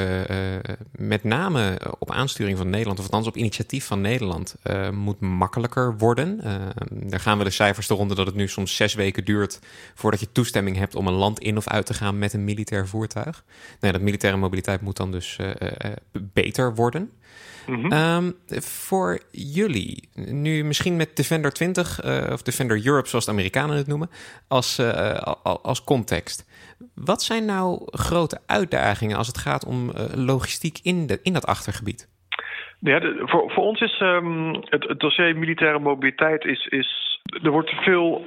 met 0.91 1.23
name 1.23 1.81
op 1.99 2.11
aansturing 2.11 2.57
van 2.57 2.69
Nederland, 2.69 2.99
of 2.99 3.05
althans 3.05 3.27
op 3.27 3.35
initiatief 3.35 3.85
van 3.85 4.01
Nederland, 4.01 4.55
moet 4.91 5.19
makkelijker 5.19 5.97
worden. 5.97 6.41
daar 6.89 7.19
gaan 7.19 7.37
we 7.37 7.43
de 7.43 7.49
cijfers 7.49 7.87
te 7.87 7.93
ronden 7.93 8.17
dat 8.17 8.25
het 8.25 8.35
nu 8.35 8.47
soms 8.47 8.75
zes 8.75 8.93
weken 8.93 9.25
duurt 9.25 9.59
voordat 9.95 10.19
je 10.19 10.31
toestemming 10.31 10.77
hebt 10.77 10.95
om 10.95 11.07
een 11.07 11.13
land 11.13 11.39
in 11.39 11.57
of 11.57 11.67
uit 11.67 11.85
te 11.85 11.93
gaan 11.93 12.19
met 12.19 12.33
een 12.33 12.43
militair 12.43 12.87
voertuig. 12.87 13.43
Nou, 13.79 13.93
dat 13.93 14.01
militaire 14.01 14.39
mobiliteit 14.39 14.81
moet 14.81 14.97
dan 14.97 15.11
dus 15.11 15.37
beter 16.33 16.75
worden. 16.75 17.11
Mm 17.67 17.91
um, 17.91 18.35
voor 18.61 19.19
jullie, 19.31 20.09
nu 20.13 20.63
misschien 20.63 20.95
met 20.95 21.15
Defender 21.15 21.51
20 21.51 22.03
uh, 22.03 22.31
of 22.31 22.41
Defender 22.41 22.85
Europe, 22.85 23.07
zoals 23.07 23.25
de 23.25 23.31
Amerikanen 23.31 23.75
het 23.75 23.87
noemen, 23.87 24.09
als, 24.47 24.79
uh, 24.79 25.21
als 25.43 25.83
context. 25.83 26.47
Wat 26.95 27.21
zijn 27.23 27.45
nou 27.45 27.81
grote 27.85 28.39
uitdagingen 28.47 29.17
als 29.17 29.27
het 29.27 29.37
gaat 29.37 29.65
om 29.65 29.89
uh, 29.89 30.25
logistiek 30.25 30.79
in, 30.83 31.07
de, 31.07 31.19
in 31.23 31.33
dat 31.33 31.45
achtergebied? 31.45 32.09
Ja, 32.79 32.99
de, 32.99 33.21
voor, 33.25 33.51
voor 33.51 33.63
ons 33.63 33.81
is 33.81 33.99
um, 33.99 34.53
het, 34.53 34.87
het, 34.87 34.99
dossier 34.99 35.37
militaire 35.37 35.79
mobiliteit 35.79 36.45
is, 36.45 36.65
is. 36.65 37.19
Er 37.43 37.51
wordt 37.51 37.69
veel 37.69 38.23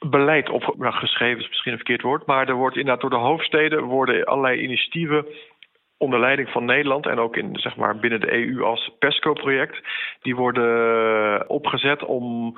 beleid 0.00 0.50
op 0.50 0.74
nou, 0.78 0.94
geschreven, 0.94 1.40
is 1.40 1.48
misschien 1.48 1.72
een 1.72 1.78
verkeerd 1.78 2.02
woord. 2.02 2.26
Maar 2.26 2.48
er 2.48 2.54
wordt 2.54 2.76
inderdaad 2.76 3.00
door 3.00 3.10
de 3.10 3.26
hoofdsteden 3.26 3.82
worden 3.82 4.24
allerlei 4.24 4.60
initiatieven 4.60 5.26
onder 5.98 6.20
leiding 6.20 6.48
van 6.48 6.64
Nederland 6.64 7.06
en 7.06 7.18
ook 7.18 7.36
in, 7.36 7.56
zeg 7.56 7.76
maar, 7.76 7.96
binnen 7.96 8.20
de 8.20 8.32
EU 8.32 8.62
als 8.62 8.90
PESCO-project, 8.98 9.80
die 10.22 10.36
worden 10.36 11.48
opgezet 11.48 12.04
om 12.04 12.56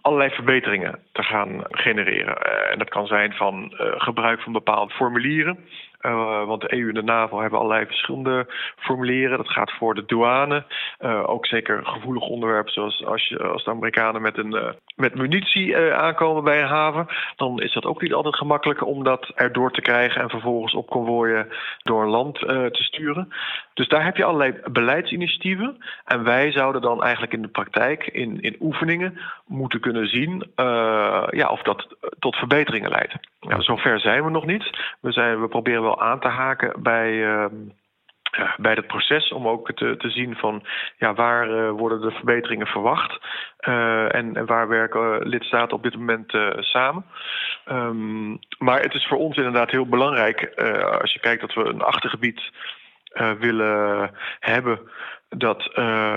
allerlei 0.00 0.30
verbeteringen 0.30 0.98
te 1.12 1.22
gaan 1.22 1.64
genereren. 1.70 2.38
Uh, 2.46 2.72
en 2.72 2.78
dat 2.78 2.88
kan 2.88 3.06
zijn 3.06 3.32
van 3.32 3.72
uh, 3.72 3.92
gebruik 3.96 4.40
van 4.40 4.52
bepaalde 4.52 4.94
formulieren. 4.94 5.58
Uh, 6.00 6.44
want 6.44 6.60
de 6.60 6.74
EU 6.74 6.88
en 6.88 6.94
de 6.94 7.02
NAVO 7.02 7.40
hebben 7.40 7.58
allerlei 7.58 7.86
verschillende 7.86 8.46
formulieren. 8.76 9.36
Dat 9.36 9.50
gaat 9.50 9.72
voor 9.72 9.94
de 9.94 10.04
douane. 10.06 10.64
Uh, 11.00 11.28
ook 11.28 11.46
zeker 11.46 11.86
gevoelig 11.86 12.22
onderwerpen, 12.22 12.72
zoals 12.72 13.04
als, 13.04 13.28
je, 13.28 13.38
als 13.42 13.64
de 13.64 13.70
Amerikanen 13.70 14.22
met, 14.22 14.38
een, 14.38 14.54
uh, 14.54 14.68
met 14.96 15.14
munitie 15.14 15.76
aankomen 15.76 16.44
bij 16.44 16.60
een 16.60 16.68
haven. 16.68 17.06
Dan 17.36 17.60
is 17.60 17.72
dat 17.72 17.84
ook 17.84 18.02
niet 18.02 18.12
altijd 18.12 18.36
gemakkelijk 18.36 18.86
om 18.86 19.04
dat 19.04 19.32
erdoor 19.34 19.72
te 19.72 19.80
krijgen 19.80 20.20
en 20.20 20.30
vervolgens 20.30 20.74
op 20.74 20.88
konvooien 20.88 21.48
door 21.82 22.02
een 22.02 22.08
land 22.08 22.38
te 22.38 22.82
sturen. 22.82 23.28
Dus 23.74 23.88
daar 23.88 24.04
heb 24.04 24.16
je 24.16 24.24
allerlei 24.24 24.60
beleidsinitiatieven. 24.70 25.76
En 26.04 26.24
wij 26.24 26.52
zouden 26.52 26.80
dan 26.80 27.02
eigenlijk 27.02 27.32
in 27.32 27.42
de 27.42 27.48
praktijk, 27.48 28.06
in, 28.06 28.40
in 28.40 28.56
oefeningen, 28.60 29.18
moeten 29.46 29.80
kunnen 29.80 30.08
zien 30.08 30.50
ja, 31.30 31.48
of 31.50 31.62
dat 31.62 31.96
tot 32.18 32.36
verbeteringen 32.36 32.90
leidt. 32.90 33.14
Nou, 33.40 33.62
zover 33.62 34.00
zijn 34.00 34.24
we 34.24 34.30
nog 34.30 34.46
niet. 34.46 34.70
We, 35.00 35.12
zijn, 35.12 35.40
we 35.40 35.48
proberen 35.48 35.82
aan 35.96 36.20
te 36.20 36.28
haken 36.28 36.82
bij, 36.82 37.12
uh, 37.12 37.44
bij 38.56 38.72
het 38.72 38.86
proces 38.86 39.32
om 39.32 39.48
ook 39.48 39.72
te, 39.72 39.96
te 39.96 40.10
zien 40.10 40.36
van 40.36 40.62
ja, 40.98 41.14
waar 41.14 41.50
uh, 41.50 41.70
worden 41.70 42.00
de 42.00 42.10
verbeteringen 42.10 42.66
verwacht 42.66 43.18
uh, 43.68 44.14
en, 44.14 44.46
waar 44.46 44.68
werken 44.68 45.28
lidstaten 45.28 45.76
op 45.76 45.82
dit 45.82 45.96
moment 45.96 46.36
samen. 46.58 47.04
Um, 47.70 48.38
maar 48.58 48.80
het 48.80 48.94
is 48.94 49.06
voor 49.06 49.18
ons 49.18 49.36
inderdaad 49.36 49.70
heel 49.70 49.86
belangrijk 49.86 50.54
als 51.00 51.12
je 51.12 51.20
kijkt 51.20 51.40
dat 51.40 51.54
we 51.54 51.64
een 51.64 51.82
achtergebied 51.82 52.50
willen 53.38 54.10
hebben 54.40 54.80
dat 55.28 55.62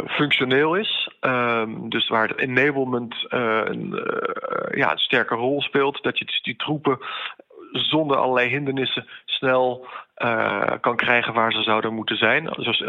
functioneel 0.07 0.75
is. 0.75 1.09
Um, 1.21 1.89
dus 1.89 2.07
waar 2.07 2.27
het 2.27 2.37
enablement 2.37 3.15
een, 3.29 4.03
ja, 4.71 4.91
een 4.91 4.97
sterke 4.97 5.35
rol 5.35 5.61
speelt. 5.61 6.03
Dat 6.03 6.17
je 6.17 6.39
die 6.41 6.55
troepen 6.55 6.99
zonder 7.71 8.17
allerlei 8.17 8.49
hindernissen 8.49 9.07
snel 9.41 9.87
kan 10.81 10.95
krijgen 10.95 11.33
waar 11.33 11.51
ze 11.51 11.61
zouden 11.61 11.93
moeten 11.93 12.17
zijn. 12.17 12.43
Dus 12.45 12.79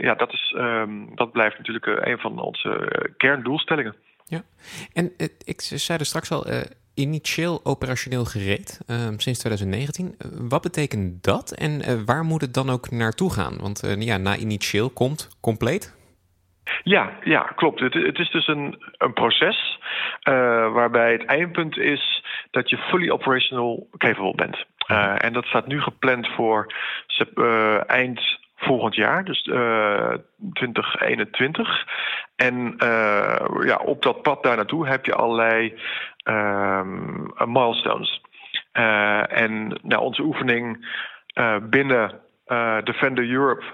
ja, 0.00 0.14
dat, 0.14 0.32
is, 0.32 0.54
um, 0.58 1.10
dat 1.14 1.32
blijft 1.32 1.58
natuurlijk 1.58 1.86
een 1.86 2.18
van 2.18 2.38
onze 2.38 2.88
kerndoelstellingen. 3.16 3.94
Ja, 4.24 4.42
en 4.92 5.12
ik 5.44 5.60
zei 5.60 5.98
er 5.98 6.06
straks 6.06 6.30
al 6.30 6.44
initieel 6.94 7.60
operationeel 7.64 8.24
gereed 8.24 8.80
um, 8.90 9.20
sinds 9.20 9.38
2019. 9.38 10.14
wat 10.48 10.62
betekent 10.62 11.24
dat 11.24 11.50
en 11.58 12.04
waar 12.06 12.24
moet 12.24 12.40
het 12.40 12.54
dan 12.54 12.70
ook 12.70 12.90
naartoe 12.90 13.32
gaan? 13.32 13.58
Want 13.60 13.96
ja, 13.98 14.16
na 14.16 14.36
initieel 14.36 14.90
komt 14.90 15.38
compleet. 15.40 16.02
Ja, 16.82 17.10
ja 17.24 17.40
klopt. 17.42 17.80
Het, 17.80 17.94
het 17.94 18.18
is 18.18 18.30
dus 18.30 18.46
een, 18.46 18.82
een 18.98 19.12
proces 19.12 19.78
uh, 20.28 20.72
waarbij 20.72 21.12
het 21.12 21.24
eindpunt 21.24 21.78
is 21.78 22.24
dat 22.50 22.70
je 22.70 22.76
fully 22.76 23.10
operational 23.10 23.88
capable 23.96 24.34
bent. 24.34 24.64
En 24.86 25.32
dat 25.32 25.44
staat 25.44 25.66
nu 25.66 25.80
gepland 25.80 26.28
voor 26.28 26.74
eind 27.86 28.42
volgend 28.64 28.94
jaar, 28.94 29.24
dus 29.24 29.46
uh, 29.46 30.14
2021. 30.52 31.86
En 32.36 32.74
uh, 32.78 33.46
ja, 33.64 33.76
op 33.84 34.02
dat 34.02 34.22
pad 34.22 34.42
daar 34.42 34.56
naartoe 34.56 34.88
heb 34.88 35.04
je 35.04 35.14
allerlei 35.14 35.74
um, 36.24 37.32
milestones. 37.44 38.22
En 39.28 39.80
nou, 39.82 40.02
onze 40.02 40.22
oefening 40.22 40.88
binnen 41.62 42.20
Defender 42.84 43.30
Europe 43.30 43.64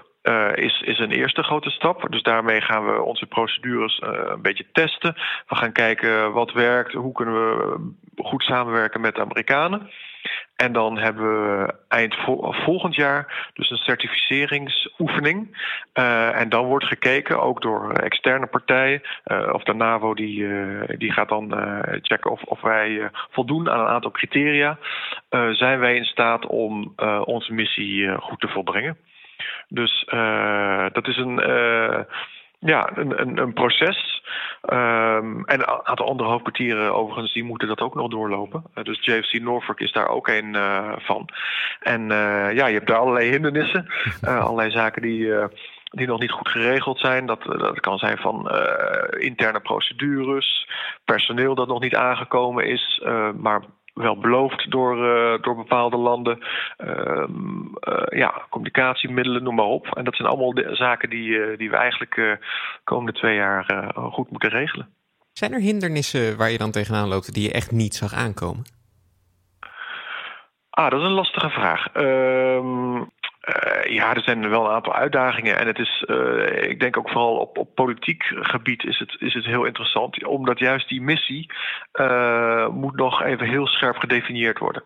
is, 0.55 0.81
is 0.81 0.99
een 0.99 1.11
eerste 1.11 1.43
grote 1.43 1.69
stap. 1.69 2.05
Dus 2.09 2.23
daarmee 2.23 2.61
gaan 2.61 2.85
we 2.85 3.01
onze 3.01 3.25
procedures 3.25 4.01
een 4.01 4.41
beetje 4.41 4.65
testen. 4.71 5.13
We 5.47 5.55
gaan 5.55 5.71
kijken 5.71 6.31
wat 6.31 6.51
werkt, 6.51 6.93
hoe 6.93 7.11
kunnen 7.11 7.33
we 7.33 7.93
goed 8.23 8.43
samenwerken 8.43 9.01
met 9.01 9.15
de 9.15 9.21
Amerikanen. 9.21 9.89
En 10.61 10.73
dan 10.73 10.97
hebben 10.97 11.23
we 11.23 11.73
eind 11.87 12.15
volgend 12.65 12.95
jaar 12.95 13.49
dus 13.53 13.69
een 13.69 13.77
certificeringsoefening. 13.77 15.57
Uh, 15.93 16.39
en 16.39 16.49
dan 16.49 16.65
wordt 16.65 16.85
gekeken, 16.85 17.41
ook 17.41 17.61
door 17.61 17.91
externe 17.93 18.45
partijen, 18.45 19.01
uh, 19.25 19.53
of 19.53 19.63
de 19.63 19.73
NAVO 19.73 20.13
die, 20.13 20.39
uh, 20.39 20.83
die 20.97 21.11
gaat 21.11 21.29
dan 21.29 21.53
checken 22.01 22.31
of, 22.31 22.43
of 22.43 22.61
wij 22.61 23.09
voldoen 23.31 23.69
aan 23.69 23.79
een 23.79 23.93
aantal 23.93 24.11
criteria. 24.11 24.77
zijn 25.51 25.79
wij 25.79 25.95
in 25.95 26.05
staat 26.05 26.45
om 26.45 26.93
onze 27.25 27.53
missie 27.53 28.17
goed 28.17 28.39
te 28.39 28.47
volbrengen? 28.47 28.97
Dus 29.67 30.05
dat 30.91 31.07
is 31.07 31.17
een 31.17 31.39
ja, 32.65 32.91
een, 32.95 33.21
een, 33.21 33.37
een 33.37 33.53
proces. 33.53 34.23
Um, 34.69 35.45
en 35.45 35.59
een 35.59 35.65
aantal 35.65 36.07
andere 36.07 36.29
hoofdkwartieren 36.29 36.93
overigens, 36.93 37.33
die 37.33 37.43
moeten 37.43 37.67
dat 37.67 37.79
ook 37.79 37.95
nog 37.95 38.09
doorlopen. 38.09 38.63
Uh, 38.75 38.83
dus 38.83 39.05
JFC 39.05 39.41
Norfolk 39.41 39.79
is 39.79 39.91
daar 39.91 40.07
ook 40.07 40.27
een 40.27 40.55
uh, 40.55 40.93
van. 40.97 41.29
En 41.79 42.01
uh, 42.01 42.53
ja, 42.53 42.65
je 42.67 42.73
hebt 42.73 42.87
daar 42.87 42.97
allerlei 42.97 43.29
hindernissen. 43.29 43.87
allerlei 44.21 44.71
zaken 44.71 45.01
die, 45.01 45.33
die 45.83 46.07
nog 46.07 46.19
niet 46.19 46.31
goed 46.31 46.49
geregeld 46.49 46.99
zijn. 46.99 47.25
Dat, 47.25 47.43
dat 47.43 47.79
kan 47.79 47.97
zijn 47.97 48.17
van 48.17 48.51
interne 49.17 49.59
procedures, 49.59 50.69
personeel 51.05 51.55
dat 51.55 51.67
nog 51.67 51.81
niet 51.81 51.95
aangekomen 51.95 52.65
is, 52.65 53.03
maar 53.35 53.61
wel 53.93 54.17
beloofd 54.17 54.71
door, 54.71 54.95
door 55.41 55.55
bepaalde 55.55 55.97
landen. 55.97 56.39
Ehm, 56.77 57.65
ja, 58.09 58.45
communicatiemiddelen, 58.49 59.43
noem 59.43 59.55
maar 59.55 59.65
op. 59.65 59.95
En 59.95 60.03
dat 60.03 60.15
zijn 60.15 60.27
allemaal 60.27 60.75
zaken 60.75 61.09
die, 61.09 61.57
die 61.57 61.69
we 61.69 61.75
eigenlijk 61.75 62.15
de 62.15 62.37
komende 62.83 63.19
twee 63.19 63.35
jaar 63.35 63.91
goed 63.95 64.31
moeten 64.31 64.49
regelen. 64.49 64.87
Zijn 65.33 65.53
er 65.53 65.59
hindernissen 65.59 66.37
waar 66.37 66.51
je 66.51 66.57
dan 66.57 66.71
tegenaan 66.71 67.07
loopt 67.07 67.33
die 67.33 67.43
je 67.43 67.51
echt 67.51 67.71
niet 67.71 67.95
zag 67.95 68.13
aankomen? 68.13 68.63
Ah, 70.71 70.89
dat 70.89 70.99
is 70.99 71.05
een 71.05 71.11
lastige 71.11 71.49
vraag. 71.49 71.87
Ehm, 71.93 72.95
eh, 73.41 73.93
ja, 73.93 74.15
er 74.15 74.21
zijn 74.21 74.49
wel 74.49 74.65
een 74.65 74.71
aantal 74.71 74.93
uitdagingen. 74.93 75.57
En 75.57 75.67
het 75.67 75.79
is, 75.79 76.03
uh, 76.07 76.69
ik 76.69 76.79
denk 76.79 76.97
ook 76.97 77.09
vooral 77.09 77.37
op, 77.37 77.57
op 77.57 77.75
politiek 77.75 78.23
gebied 78.23 78.83
is 78.83 78.99
het, 78.99 79.15
is 79.19 79.33
het 79.33 79.45
heel 79.45 79.65
interessant. 79.65 80.25
Omdat 80.25 80.59
juist 80.59 80.89
die 80.89 81.01
missie 81.01 81.51
uh, 81.93 82.67
moet 82.67 82.95
nog 82.95 83.23
even 83.23 83.47
heel 83.47 83.67
scherp 83.67 83.97
gedefinieerd 83.97 84.59
worden. 84.59 84.83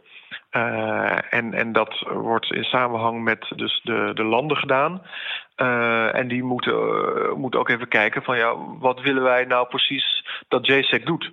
en, 1.30 1.54
en 1.54 1.71
dat 1.71 2.00
wordt 2.00 2.52
in 2.52 2.63
samenhang 2.63 3.24
met 3.24 3.52
dus 3.56 3.82
de, 3.84 4.12
de 4.13 4.24
landen 4.24 4.58
gedaan. 4.58 5.02
en 6.13 6.28
die 6.28 6.43
moeten, 6.43 6.76
moeten 7.39 7.60
ook 7.60 7.69
even 7.69 7.88
kijken 7.88 8.24
van 8.24 8.38
ja, 8.38 8.56
wat 8.80 9.02
willen 9.02 9.24
wij 9.24 9.45
nou 9.45 9.67
precies 9.67 10.26
dat 10.48 10.65
JSEC 10.65 11.06
doet? 11.06 11.32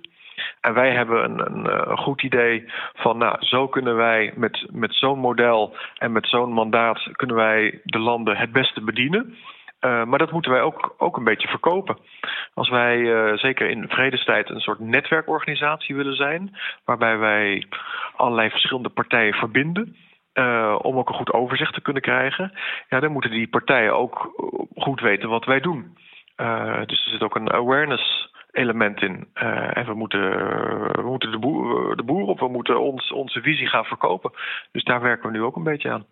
En 0.61 0.73
wij 0.73 0.91
hebben 0.91 1.23
een, 1.23 1.67
eh, 1.67 1.81
een, 1.85 1.97
goed 1.97 2.23
idee 2.23 2.71
van, 2.93 3.17
nou, 3.17 3.35
zo 3.39 3.67
kunnen 3.67 3.95
wij 3.95 4.33
met, 4.35 4.67
met 4.71 4.93
zo'n 4.93 5.19
model 5.19 5.75
en 5.97 6.11
met 6.11 6.27
zo'n 6.27 6.53
mandaat 6.53 7.09
kunnen 7.11 7.35
wij 7.35 7.81
de 7.83 7.99
landen 7.99 8.37
het 8.37 8.51
beste 8.51 8.81
bedienen. 8.81 9.35
Uh, 9.81 10.03
maar 10.03 10.19
dat 10.19 10.31
moeten 10.31 10.51
wij 10.51 10.61
ook, 10.61 10.95
ook 10.97 11.17
een 11.17 11.23
beetje 11.23 11.47
verkopen. 11.47 11.97
Als 12.53 12.69
wij 12.69 12.97
uh, 12.97 13.37
zeker 13.37 13.69
in 13.69 13.89
vredestijd 13.89 14.49
een 14.49 14.59
soort 14.59 14.79
netwerkorganisatie 14.79 15.95
willen 15.95 16.15
zijn, 16.15 16.57
waarbij 16.85 17.17
wij 17.17 17.67
allerlei 18.15 18.49
verschillende 18.49 18.89
partijen 18.89 19.33
verbinden. 19.33 19.95
Om 20.81 20.97
ook 20.97 21.09
een 21.09 21.15
goed 21.15 21.33
overzicht 21.33 21.73
te 21.73 21.81
kunnen 21.81 22.01
krijgen, 22.01 22.53
ja, 22.89 22.99
dan 22.99 23.11
moeten 23.11 23.31
die 23.31 23.47
partijen 23.47 23.95
ook 23.95 24.31
goed 24.75 25.01
weten 25.01 25.29
wat 25.29 25.45
wij 25.45 25.59
doen. 25.59 25.97
dus 26.85 27.05
er 27.05 27.11
zit 27.11 27.21
ook 27.21 27.35
een 27.35 27.51
awareness 27.51 28.31
element 28.53 29.01
in. 29.01 29.27
Uh, 29.33 29.77
en 29.77 29.85
we 29.85 29.93
moeten, 29.93 30.21
we 30.95 31.01
moeten 31.03 31.31
de, 31.31 31.39
boer, 31.39 31.95
de 31.95 32.03
boer 32.03 32.27
op, 32.27 32.39
we 32.39 32.47
moeten 32.47 32.81
ons, 32.81 33.11
onze 33.11 33.41
visie 33.41 33.67
gaan 33.67 33.85
verkopen. 33.85 34.31
Dus 34.71 34.83
daar 34.83 35.01
werken 35.01 35.31
we 35.31 35.37
nu 35.37 35.43
ook 35.43 35.55
een 35.55 35.63
beetje 35.63 35.91
aan. 35.91 36.05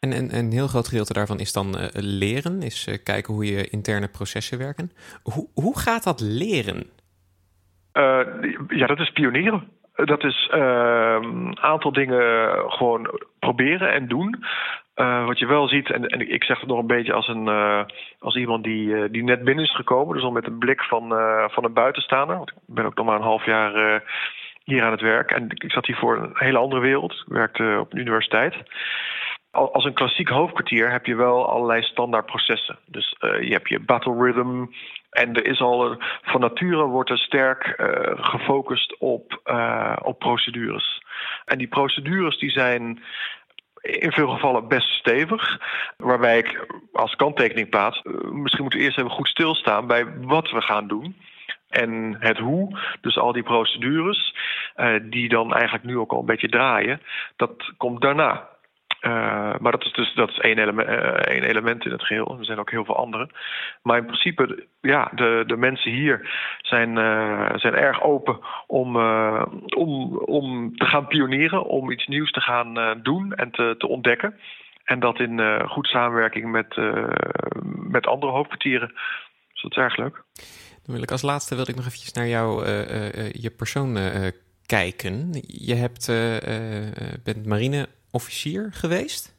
En, 0.00 0.12
en 0.12 0.34
een 0.34 0.52
heel 0.52 0.66
groot 0.66 0.88
gedeelte 0.88 1.12
daarvan 1.12 1.38
is 1.38 1.52
dan 1.52 1.66
uh, 1.66 1.86
leren, 1.92 2.62
is 2.62 2.86
uh, 2.86 2.94
kijken 3.04 3.34
hoe 3.34 3.46
je 3.46 3.68
interne 3.68 4.08
processen 4.08 4.58
werken. 4.58 4.90
Hoe, 5.22 5.48
hoe 5.54 5.78
gaat 5.78 6.04
dat 6.04 6.20
leren? 6.20 6.94
ja, 8.68 8.86
dat 8.86 8.98
is 8.98 9.10
pionieren. 9.10 9.68
Dat 9.94 10.24
is 10.24 10.48
een 10.50 10.60
ehm, 10.60 11.52
aantal 11.52 11.92
dingen 11.92 12.52
gewoon 12.70 13.20
proberen 13.38 13.92
en 13.92 14.08
doen. 14.08 14.44
Uh, 14.96 15.26
wat 15.26 15.38
je 15.38 15.46
wel 15.46 15.68
ziet, 15.68 15.90
en, 15.90 16.06
en, 16.06 16.32
ik 16.32 16.44
zeg 16.44 16.60
het 16.60 16.68
nog 16.68 16.78
een 16.78 16.86
beetje 16.86 17.12
als, 17.12 17.28
een, 17.28 17.46
uh, 17.46 17.82
als 18.18 18.36
iemand 18.36 18.64
die, 18.64 18.86
uh, 18.88 19.04
die 19.10 19.22
net 19.22 19.44
binnen 19.44 19.64
is 19.64 19.74
gekomen, 19.74 20.14
dus 20.14 20.24
al 20.24 20.30
met 20.30 20.46
een 20.46 20.58
blik 20.58 20.82
van, 20.82 21.08
van 21.50 21.64
een 21.64 21.72
buitenstaander. 21.72 22.36
Want 22.36 22.50
ik 22.50 22.56
ben 22.66 22.84
ook 22.84 22.94
nog 22.94 23.06
maar 23.06 23.16
een 23.16 23.22
half 23.22 23.44
jaar 23.44 24.02
hier 24.64 24.82
aan 24.84 24.90
het 24.90 25.00
werk. 25.00 25.30
En 25.30 25.46
ik 25.48 25.72
zat 25.72 25.86
hier 25.86 25.96
voor 25.96 26.16
een 26.16 26.30
hele 26.34 26.58
andere 26.58 26.80
wereld. 26.80 27.12
Ik 27.12 27.32
werkte 27.32 27.76
op 27.80 27.92
een 27.92 27.98
universiteit. 27.98 28.54
Als 29.50 29.84
een 29.84 29.94
klassiek 29.94 30.28
hoofdkwartier 30.28 30.90
heb 30.90 31.06
je 31.06 31.14
wel 31.14 31.48
allerlei 31.48 31.82
standaard 31.82 32.26
processen. 32.26 32.78
Dus 32.86 33.16
je 33.20 33.52
hebt 33.52 33.68
je 33.68 33.80
battle 33.80 34.14
rhythm. 34.14 34.64
En 35.10 35.34
er 35.34 35.46
is 35.46 35.60
al 35.60 36.02
van 36.22 36.40
nature 36.40 36.84
wordt 36.84 37.10
er 37.10 37.18
sterk 37.18 37.74
gefocust 38.16 38.96
op, 38.98 39.40
op 40.02 40.18
procedures. 40.18 41.02
En 41.44 41.58
die 41.58 41.68
procedures 41.68 42.38
die 42.38 42.50
zijn 42.50 43.02
in 43.86 44.12
veel 44.12 44.28
gevallen 44.28 44.68
best 44.68 44.88
stevig. 44.88 45.60
Waarbij 45.96 46.38
ik 46.38 46.66
als 46.92 47.16
kanttekening 47.16 47.68
plaats, 47.68 48.02
eh, 48.02 48.12
misschien 48.12 48.62
moeten 48.62 48.78
we 48.78 48.84
eerst 48.84 48.98
even 48.98 49.10
goed 49.10 49.28
stilstaan 49.28 49.86
bij 49.86 50.06
wat 50.20 50.50
we 50.50 50.60
gaan 50.60 50.88
doen. 50.88 51.16
En 51.68 52.16
het 52.18 52.38
hoe, 52.38 52.78
dus 53.00 53.18
al 53.18 53.32
die 53.32 53.42
procedures, 53.42 54.34
uh, 54.76 54.94
die 55.02 55.28
dan 55.28 55.54
eigenlijk 55.54 55.84
nu 55.84 55.98
ook 55.98 56.12
al 56.12 56.18
een 56.18 56.26
beetje 56.26 56.48
draaien, 56.48 57.00
dat 57.36 57.72
komt 57.76 58.00
daarna. 58.00 58.48
Uh, 59.06 59.12
maar 59.58 59.72
dat 59.72 59.84
is 59.84 59.92
dus 59.92 60.14
dat 60.14 60.28
is 60.28 60.38
één, 60.38 60.58
element, 60.58 60.88
uh, 60.88 60.94
één 61.34 61.42
element 61.42 61.84
in 61.84 61.92
het 61.92 62.02
geheel. 62.02 62.36
Er 62.38 62.44
zijn 62.44 62.58
ook 62.58 62.70
heel 62.70 62.84
veel 62.84 62.96
andere. 62.96 63.30
Maar 63.82 63.98
in 63.98 64.04
principe, 64.06 64.66
ja, 64.80 65.10
de, 65.14 65.44
de 65.46 65.56
mensen 65.56 65.90
hier 65.90 66.30
zijn, 66.58 66.98
uh, 66.98 67.50
zijn 67.54 67.74
erg 67.74 68.02
open 68.02 68.38
om, 68.66 68.96
om, 69.76 70.16
om 70.18 70.76
te 70.76 70.84
gaan 70.84 71.06
pionieren, 71.06 71.64
om 71.64 71.90
iets 71.90 72.06
nieuws 72.06 72.30
te 72.30 72.40
gaan 72.40 73.00
doen 73.02 73.32
en 73.32 73.50
te, 73.50 73.74
te 73.78 73.86
ontdekken. 73.86 74.34
En 74.84 75.00
dat 75.00 75.20
in 75.20 75.40
goed 75.68 75.86
samenwerking 75.86 76.50
met, 76.50 76.76
met 77.90 78.06
andere 78.06 78.32
hoofdkwartieren. 78.32 78.88
Dus 79.52 79.62
dat 79.62 79.70
is 79.70 79.76
erg 79.76 79.96
leuk. 79.96 80.22
Dan 80.84 80.94
wil 80.94 81.02
ik 81.02 81.10
als 81.10 81.22
laatste 81.22 81.54
wil 81.54 81.68
ik 81.68 81.76
nog 81.76 81.86
eventjes 81.86 82.12
naar 82.12 82.26
jou, 82.26 82.66
je 83.32 83.52
persoon 83.56 83.98
kijken. 84.66 85.30
Je 85.46 85.74
hebt, 85.74 86.06
bent 87.24 87.46
marine 87.46 87.88
officier 88.16 88.68
geweest? 88.72 89.34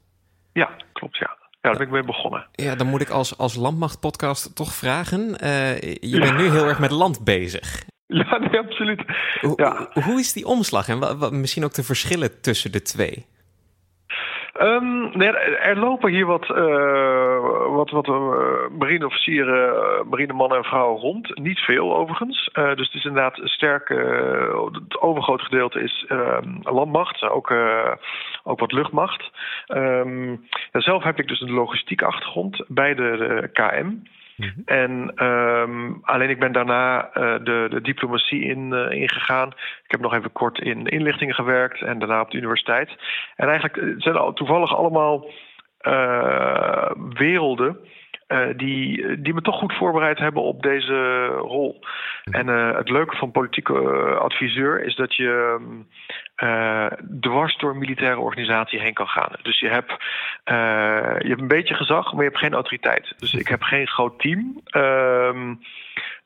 Ja, 0.53 0.69
klopt, 0.93 1.17
ja. 1.17 1.37
Ja, 1.61 1.73
daar 1.73 1.77
ben 1.77 1.87
ik 1.87 1.93
mee 1.93 2.03
begonnen. 2.03 2.47
Ja, 2.51 2.75
dan 2.75 2.87
moet 2.87 3.01
ik 3.01 3.09
als, 3.09 3.37
als 3.37 3.55
Landmacht-podcast 3.55 4.55
toch 4.55 4.73
vragen. 4.73 5.19
Uh, 5.43 5.81
je 5.81 6.19
bent 6.19 6.37
nu 6.37 6.49
heel 6.49 6.65
erg 6.65 6.79
met 6.79 6.91
land 6.91 7.23
bezig. 7.23 7.83
Ja, 8.07 8.37
nee, 8.37 8.59
absoluut. 8.59 9.03
ja. 9.55 9.89
Hoe 9.93 10.19
is 10.19 10.33
die 10.33 10.45
omslag 10.45 10.87
en 10.87 11.19
wat, 11.19 11.31
misschien 11.31 11.63
ook 11.63 11.73
de 11.73 11.83
verschillen 11.83 12.41
tussen 12.41 12.71
de 12.71 12.81
twee? 12.81 13.25
Um, 14.61 15.17
nee, 15.17 15.29
er 15.57 15.77
lopen 15.77 16.11
hier 16.11 16.25
wat, 16.25 16.49
uh, 16.49 16.55
wat, 17.69 17.89
wat 17.89 18.07
uh, 18.07 18.67
marineofficieren, 18.77 19.73
uh, 19.73 20.09
marinemannen 20.09 20.57
en 20.57 20.63
vrouwen 20.63 21.01
rond. 21.01 21.39
Niet 21.39 21.59
veel 21.59 21.95
overigens. 21.95 22.49
dus 22.53 22.85
het 22.85 22.93
is 22.93 23.05
inderdaad 23.05 23.39
sterk. 23.43 23.89
het 24.71 25.01
overgrote 25.01 25.43
gedeelte 25.43 25.79
is 25.79 26.05
ehm, 26.07 26.49
landmacht, 26.61 27.23
ook, 27.23 27.53
ook 28.43 28.59
wat 28.59 28.71
luchtmacht. 28.71 29.31
Um, 29.67 30.47
zelf 30.71 31.03
heb 31.03 31.19
ik 31.19 31.27
dus 31.27 31.41
een 31.41 31.51
logistiek 31.51 32.01
achtergrond 32.01 32.63
bij 32.67 32.95
de, 32.95 33.17
de 33.17 33.49
KM. 33.53 33.95
Mhm. 34.37 34.61
En 34.65 35.25
um, 35.25 35.99
alleen 36.01 36.29
ik 36.29 36.39
ben 36.39 36.51
daarna 36.51 37.09
uh, 37.13 37.13
de, 37.43 37.67
de, 37.69 37.81
diplomatie 37.81 38.43
in, 38.43 38.71
uh, 38.73 38.91
ingegaan. 38.91 39.47
Ik 39.83 39.91
heb 39.91 39.99
nog 39.99 40.13
even 40.13 40.31
kort 40.31 40.59
in 40.59 40.85
inlichtingen 40.85 41.35
gewerkt 41.35 41.81
en 41.81 41.99
daarna 41.99 42.21
op 42.21 42.31
de 42.31 42.37
universiteit. 42.37 42.89
En 43.35 43.47
eigenlijk 43.47 43.77
eh, 43.77 43.93
zijn 43.97 44.15
al 44.15 44.33
toevallig 44.33 44.75
allemaal 44.75 45.25
uh, 45.81 46.91
werelden 47.13 47.77
uh, 48.27 48.47
die, 48.55 49.21
die 49.21 49.33
me 49.33 49.41
toch 49.41 49.55
goed 49.55 49.73
voorbereid 49.73 50.17
hebben 50.17 50.43
op 50.43 50.61
deze 50.61 51.25
rol. 51.25 51.79
En 52.31 52.47
uh, 52.47 52.75
het 52.75 52.89
leuke 52.89 53.15
van 53.15 53.31
politieke 53.31 53.73
adviseur 54.19 54.83
is 54.83 54.95
dat 54.95 55.15
je 55.15 55.59
uh, 56.43 56.87
dwars 57.19 57.57
door 57.57 57.71
een 57.71 57.77
militaire 57.77 58.19
organisatie 58.19 58.79
heen 58.79 58.93
kan 58.93 59.07
gaan. 59.07 59.31
Dus 59.41 59.59
je 59.59 59.67
hebt, 59.67 59.91
je 61.23 61.27
hebt 61.27 61.41
een 61.41 61.47
beetje 61.47 61.73
gezag, 61.73 62.11
maar 62.11 62.23
je 62.23 62.29
hebt 62.29 62.41
geen 62.41 62.53
autoriteit. 62.53 63.13
Dus 63.17 63.33
ik 63.33 63.47
heb 63.47 63.61
geen 63.61 63.87
groot 63.87 64.19
team. 64.19 64.61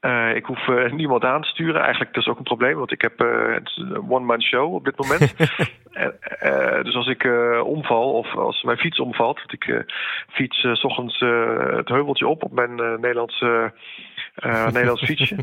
Uh, 0.02 0.36
ik 0.36 0.46
hoef 0.46 0.68
uh, 0.68 0.92
niemand 0.92 1.24
aan 1.24 1.42
te 1.42 1.48
sturen. 1.48 1.82
Eigenlijk 1.82 2.14
dat 2.14 2.24
is 2.24 2.30
ook 2.30 2.38
een 2.38 2.44
probleem, 2.44 2.78
want 2.78 2.92
ik 2.92 3.02
heb 3.02 3.22
uh, 3.22 3.56
een 3.76 4.10
one-man 4.10 4.42
show 4.42 4.74
op 4.74 4.86
dit 4.86 4.98
moment. 4.98 5.38
dus 6.86 6.96
als 6.96 7.08
ik 7.08 7.24
omval 7.64 8.14
of 8.14 8.36
als 8.36 8.64
mijn 8.64 8.78
fiets 8.78 9.00
omvalt, 9.00 9.38
want 9.38 9.54
ik 9.54 9.86
fiets 10.28 10.68
s 10.74 10.84
ochtends 10.84 11.20
het 11.76 11.90
heuveltje 11.90 12.28
op 12.28 12.44
op 12.44 12.52
mijn 12.52 12.76
Nederlands, 12.76 13.40
Nederlands 14.74 15.04
fietsje. 15.04 15.36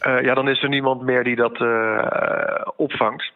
ja, 0.00 0.34
dan 0.34 0.48
is 0.48 0.62
er 0.62 0.68
niemand 0.68 1.02
meer 1.02 1.24
die 1.24 1.36
dat 1.36 1.60
opvangt. 2.76 3.32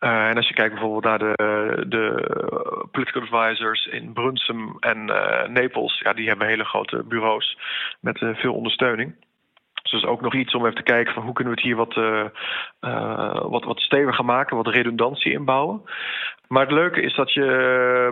Uh, 0.00 0.28
en 0.28 0.36
als 0.36 0.48
je 0.48 0.54
kijkt 0.54 0.72
bijvoorbeeld 0.72 1.04
naar 1.04 1.18
de, 1.18 1.84
de 1.88 2.30
political 2.90 3.22
advisors 3.22 3.86
in 3.86 4.12
Brunsum 4.12 4.76
en 4.80 5.08
uh, 5.08 5.46
Napels, 5.48 5.98
ja, 5.98 6.12
die 6.12 6.28
hebben 6.28 6.46
hele 6.46 6.64
grote 6.64 7.02
bureaus 7.02 7.58
met 8.00 8.20
uh, 8.20 8.36
veel 8.36 8.54
ondersteuning. 8.54 9.14
Dus 9.90 10.04
ook 10.04 10.20
nog 10.20 10.34
iets 10.34 10.54
om 10.54 10.62
even 10.62 10.76
te 10.76 10.82
kijken 10.82 11.14
van 11.14 11.22
hoe 11.22 11.32
kunnen 11.32 11.54
we 11.54 11.60
het 11.60 11.68
hier 11.68 11.76
wat, 11.76 11.96
uh, 11.96 13.48
wat, 13.50 13.64
wat 13.64 13.80
steviger 13.80 14.24
maken, 14.24 14.56
wat 14.56 14.66
redundantie 14.66 15.32
inbouwen. 15.32 15.82
Maar 16.48 16.62
het 16.62 16.72
leuke 16.72 17.00
is 17.00 17.14
dat 17.14 17.32
je 17.32 17.44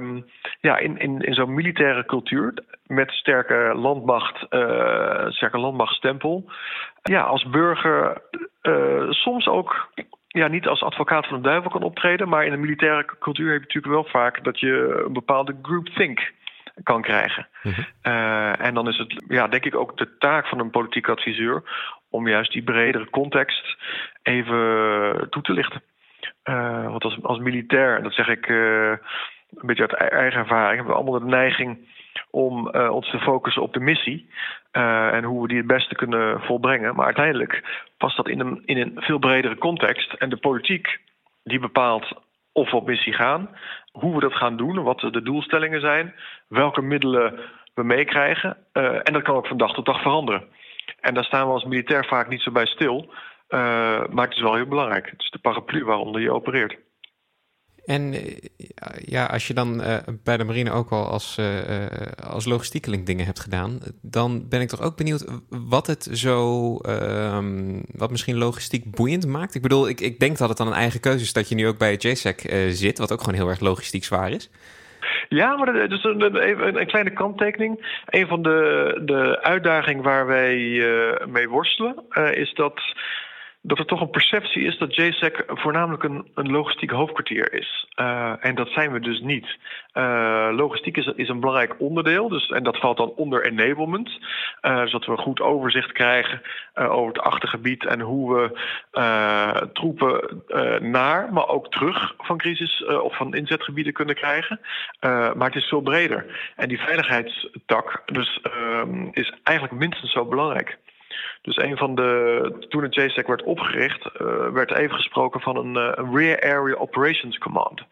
uh, 0.00 0.22
ja, 0.60 0.78
in, 0.78 0.98
in, 0.98 1.20
in 1.20 1.34
zo'n 1.34 1.54
militaire 1.54 2.04
cultuur 2.04 2.54
met 2.86 3.10
sterke 3.10 3.72
landmacht, 3.74 4.46
uh, 4.50 5.28
sterke 5.28 5.58
landmachtstempel, 5.58 6.50
ja, 7.02 7.22
als 7.22 7.44
burger 7.44 8.22
soms 9.10 9.48
ook 9.48 9.92
ja, 10.28 10.48
niet 10.48 10.66
als 10.66 10.82
advocaat 10.82 11.26
van 11.26 11.36
de 11.36 11.48
duivel 11.48 11.70
kan 11.70 11.82
optreden, 11.82 12.28
maar 12.28 12.46
in 12.46 12.52
een 12.52 12.60
militaire 12.60 13.04
cultuur 13.18 13.52
heb 13.52 13.60
je 13.60 13.66
natuurlijk 13.66 13.94
wel 13.94 14.22
vaak 14.22 14.44
dat 14.44 14.60
je 14.60 15.02
een 15.06 15.12
bepaalde 15.12 15.58
groupthink 15.62 16.32
kan 16.82 17.02
krijgen. 17.02 17.48
Mhm. 17.62 17.82
en 18.60 18.74
dan 18.74 18.88
is 18.88 18.98
het, 18.98 19.24
ja, 19.28 19.48
denk 19.48 19.64
ik, 19.64 19.74
ook 19.74 19.96
de 19.96 20.18
taak 20.18 20.46
van 20.46 20.58
een 20.58 20.70
politiek 20.70 21.08
adviseur 21.08 21.62
om 22.10 22.28
juist 22.28 22.52
die 22.52 22.62
bredere 22.62 23.10
context 23.10 23.76
even 24.22 25.26
toe 25.30 25.42
te 25.42 25.52
lichten. 25.52 25.82
want 26.90 27.04
als, 27.04 27.22
als 27.22 27.38
militair, 27.38 28.02
dat 28.02 28.12
zeg 28.12 28.28
ik 28.28 28.48
een 28.48 28.98
beetje 29.66 29.88
uit 29.88 30.00
e-, 30.00 30.16
eigen 30.16 30.40
ervaring, 30.40 30.76
hebben 30.76 30.94
we 30.94 31.00
allemaal 31.00 31.20
de 31.20 31.36
neiging 31.36 31.88
om 32.30 32.68
ons 32.68 33.10
te 33.10 33.18
focussen 33.18 33.62
op 33.62 33.72
de 33.72 33.80
missie. 33.80 34.30
en 34.70 35.24
hoe 35.24 35.42
we 35.42 35.48
die 35.48 35.56
het 35.56 35.66
beste 35.66 35.94
kunnen 35.94 36.40
volbrengen. 36.40 36.94
Maar 36.94 37.04
uiteindelijk 37.04 37.62
past 37.98 38.16
dat 38.16 38.28
in 38.28 38.40
een, 38.40 38.62
in 38.64 38.76
een 38.76 38.92
veel 38.96 39.18
bredere 39.18 39.58
context. 39.58 40.12
En 40.12 40.28
de 40.28 40.36
politiek 40.36 41.00
die 41.44 41.58
bepaalt 41.58 42.23
of 42.54 42.72
op 42.72 42.86
missie 42.86 43.12
gaan, 43.12 43.48
hoe 43.92 44.14
we 44.14 44.20
dat 44.20 44.34
gaan 44.34 44.56
doen, 44.56 44.82
wat 44.82 45.00
de 45.00 45.22
doelstellingen 45.22 45.80
zijn, 45.80 46.14
welke 46.48 46.82
middelen 46.82 47.40
we 47.74 47.82
meekrijgen. 47.82 48.56
Uh, 48.72 48.94
en 49.02 49.12
dat 49.12 49.22
kan 49.22 49.34
ook 49.34 49.46
van 49.46 49.56
dag 49.56 49.74
tot 49.74 49.86
dag 49.86 50.02
veranderen. 50.02 50.44
En 51.00 51.14
daar 51.14 51.24
staan 51.24 51.46
we 51.46 51.52
als 51.52 51.64
militair 51.64 52.04
vaak 52.04 52.28
niet 52.28 52.40
zo 52.40 52.50
bij 52.50 52.66
stil. 52.66 53.06
Uh, 53.48 53.58
maar 54.10 54.24
het 54.24 54.34
is 54.36 54.42
wel 54.42 54.54
heel 54.54 54.66
belangrijk. 54.66 55.10
Het 55.10 55.20
is 55.20 55.30
de 55.30 55.38
paraplu 55.38 55.84
waaronder 55.84 56.20
je 56.20 56.32
opereert. 56.32 56.76
En 57.86 58.12
eh, 58.12 58.36
ja, 59.04 59.24
als 59.24 59.46
je 59.46 59.54
dan 59.54 59.80
uh, 59.80 59.96
bij 60.24 60.36
de 60.36 60.44
marine 60.44 60.70
ook 60.70 60.90
al 60.90 61.06
als, 61.06 61.36
uh, 61.40 61.46
als 62.32 62.44
logistiekeling 62.44 63.06
dingen 63.06 63.24
hebt 63.24 63.40
gedaan, 63.40 63.78
dan 64.02 64.48
ben 64.48 64.60
ik 64.60 64.68
toch 64.68 64.82
ook 64.82 64.96
benieuwd 64.96 65.24
wat 65.48 65.86
het 65.86 66.08
zo, 66.12 66.78
um, 66.86 67.82
wat 67.92 68.10
misschien 68.10 68.36
logistiek 68.36 68.90
boeiend 68.90 69.26
maakt. 69.26 69.54
Ik 69.54 69.62
bedoel, 69.62 69.88
ik, 69.88 70.00
ik 70.00 70.18
denk 70.18 70.38
dat 70.38 70.48
het 70.48 70.58
dan 70.58 70.66
een 70.66 70.72
eigen 70.72 71.00
keuze 71.00 71.24
is 71.24 71.32
dat 71.32 71.48
je 71.48 71.54
nu 71.54 71.66
ook 71.66 71.78
bij 71.78 71.94
JSEC 71.94 72.40
zit, 72.68 72.98
wat 72.98 73.12
ook 73.12 73.20
gewoon 73.20 73.34
heel 73.34 73.48
erg 73.48 73.60
logistiek 73.60 74.04
zwaar 74.04 74.30
is. 74.30 74.50
Ja, 75.28 75.56
maar 75.56 75.88
dus 75.88 76.04
een, 76.04 76.20
een, 76.20 76.80
een, 76.80 76.86
kleine 76.86 77.12
kanttekening. 77.12 78.00
Een 78.06 78.26
van 78.26 78.42
de, 78.42 79.00
de 79.04 79.42
uitdagingen 79.42 80.02
waar 80.02 80.26
wij 80.26 80.56
mee 81.28 81.48
worstelen, 81.48 82.04
is 82.34 82.52
dat 82.54 82.80
dat 83.66 83.78
er 83.78 83.86
toch 83.86 84.00
een 84.00 84.10
perceptie 84.10 84.62
is 84.62 84.78
dat 84.78 84.94
JSEC 84.94 85.44
voornamelijk 85.46 86.02
een, 86.02 86.30
een 86.34 86.50
logistiek 86.50 86.90
hoofdkwartier 86.90 87.52
is. 87.52 87.86
Uh, 88.00 88.32
en 88.40 88.54
dat 88.54 88.68
zijn 88.68 88.92
we 88.92 89.00
dus 89.00 89.20
niet. 89.20 89.56
Uh, 89.94 90.48
logistiek 90.52 90.96
is, 90.96 91.06
is, 91.16 91.28
een 91.28 91.40
belangrijk 91.40 91.74
onderdeel, 91.78 92.28
dus, 92.28 92.50
en 92.50 92.62
dat 92.62 92.78
valt 92.78 92.96
dan 92.96 93.12
onder 93.16 93.46
enablement. 93.46 94.08
Uh, 94.62 94.84
zodat 94.84 95.04
we 95.04 95.12
een 95.12 95.18
goed 95.18 95.40
overzicht 95.40 95.92
krijgen 95.92 96.42
over 96.74 97.06
het 97.06 97.18
achtergebied 97.18 97.86
en 97.86 98.00
hoe 98.00 98.34
we 98.34 99.68
troepen 99.72 100.42
naar, 100.90 101.32
maar 101.32 101.48
ook 101.48 101.70
terug 101.70 102.14
van 102.18 102.38
crisis 102.38 102.84
of 102.84 103.16
van 103.16 103.34
inzetgebieden 103.34 103.92
kunnen 103.92 104.14
krijgen. 104.14 104.60
maar 105.00 105.46
het 105.46 105.54
is 105.54 105.68
veel 105.68 105.80
breder. 105.80 106.52
En 106.56 106.68
die 106.68 106.80
veiligheidstak 106.80 108.02
dus, 108.06 108.40
ehm, 108.42 109.08
is 109.10 109.32
eigenlijk 109.42 109.78
minstens 109.78 110.12
zo 110.12 110.24
belangrijk. 110.24 110.78
Dus 111.42 111.56
een 111.56 111.76
van 111.76 111.94
de. 111.94 112.66
Toen 112.68 112.82
het 112.82 112.94
JSEC 112.94 113.26
werd 113.26 113.42
opgericht, 113.42 114.04
uh, 114.20 114.48
werd 114.48 114.72
even 114.72 114.96
gesproken 114.96 115.40
van 115.40 115.56
een, 115.56 115.76
uh, 115.76 115.92
een 115.94 116.16
Rear 116.16 116.40
Area 116.40 116.74
Operations 116.74 117.38
Command. 117.38 117.82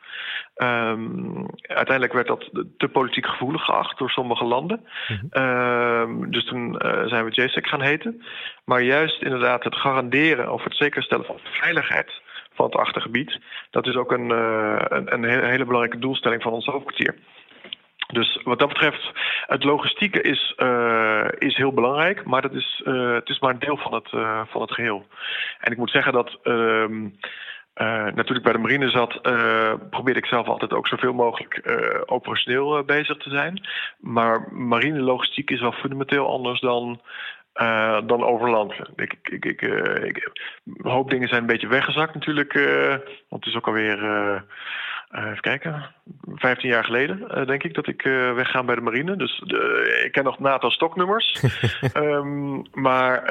Um, 0.57 1.47
uiteindelijk 1.63 2.13
werd 2.13 2.27
dat 2.27 2.51
te 2.77 2.89
politiek 2.89 3.27
gevoelig 3.27 3.65
geacht 3.65 3.99
door 3.99 4.11
sommige 4.11 4.45
landen. 4.45 4.87
Mm 5.09 5.43
um, 5.43 6.31
dus 6.31 6.45
toen 6.45 6.81
uh, 6.85 7.07
zijn 7.07 7.25
we 7.25 7.31
JSEC 7.31 7.67
gaan 7.67 7.83
heten. 7.83 8.23
Maar 8.65 8.83
juist 8.83 9.23
inderdaad 9.23 9.65
het 9.65 9.77
garanderen 9.77 10.53
of 10.53 10.65
het 10.65 10.77
zekerstellen 10.77 11.25
van 11.25 11.39
veiligheid 11.43 12.21
van 12.55 12.65
het 12.65 12.75
achtergebied, 12.75 13.39
dat 13.71 13.87
is 13.87 13.95
ook 13.95 14.13
een, 14.13 14.31
een, 14.31 15.13
een 15.13 15.45
hele 15.45 15.65
belangrijke 15.65 15.99
doelstelling 15.99 16.43
van 16.43 16.53
ons 16.53 16.67
hoofdkwartier. 16.67 17.15
Dus 18.13 18.41
wat 18.45 18.59
dat 18.59 18.69
betreft, 18.69 19.11
het 19.47 19.65
logistieke 19.65 20.23
is, 20.23 20.55
uh, 20.57 21.29
is 21.39 21.57
heel 21.57 21.73
belangrijk, 21.73 22.25
maar 22.25 22.43
dat 22.43 22.55
is, 22.55 22.83
uh, 22.85 23.15
het 23.15 23.29
is 23.29 23.39
maar 23.39 23.51
een 23.51 23.59
deel 23.59 23.77
van 23.77 23.95
het, 23.95 24.13
uh, 24.13 24.41
van 24.47 24.61
het 24.61 24.73
geheel. 24.73 25.07
En 25.61 25.73
ik 25.73 25.79
moet 25.79 25.91
zeggen 25.91 26.13
dat. 26.13 26.39
Uh, 26.45 26.87
natuurlijk 28.15 28.43
bij 28.43 28.53
de 28.53 28.59
marine 28.59 28.91
zat, 28.91 29.23
probeerde 29.91 30.21
ik 30.21 30.27
zelf 30.27 30.47
altijd 30.47 30.73
ook 30.73 30.89
zoveel 30.89 31.13
mogelijk 31.13 31.63
operationeel 32.07 32.85
bezig 32.85 33.17
te 33.17 33.31
zijn. 33.31 33.69
Maar 33.99 34.49
marine 34.53 35.01
logistiek 35.01 35.51
is 35.51 35.61
wel 35.61 35.73
fundamenteel 35.73 36.29
anders 36.29 36.61
dan, 36.61 37.01
dan 38.07 38.25
over 38.25 38.51
land. 38.51 38.75
Ik, 38.97 39.17
ik, 39.23 39.45
ik, 39.45 39.63
ik, 40.03 40.31
een 40.65 40.91
hoop 40.91 41.11
dingen 41.11 41.29
zijn 41.29 41.41
een 41.41 41.47
beetje 41.47 41.69
weggezakt 41.69 42.15
natuurlijk, 42.15 42.53
want 43.29 43.45
het 43.45 43.47
is 43.47 43.57
ook 43.57 43.67
alweer 43.67 43.99
uh, 45.13 45.25
even 45.25 45.41
kijken. 45.41 45.95
15 46.35 46.69
jaar 46.69 46.85
geleden, 46.85 47.39
uh, 47.39 47.47
denk 47.47 47.63
ik, 47.63 47.75
dat 47.75 47.87
ik 47.87 48.05
uh, 48.05 48.35
wegga 48.35 48.65
bij 48.65 48.75
de 48.75 48.81
marine. 48.81 49.17
Dus 49.17 49.43
ik 50.05 50.13
ken 50.13 50.25
nog 50.25 50.39
NATO 50.39 50.71
stoknummers. 50.71 51.43
um, 51.97 52.63
maar 52.89 53.31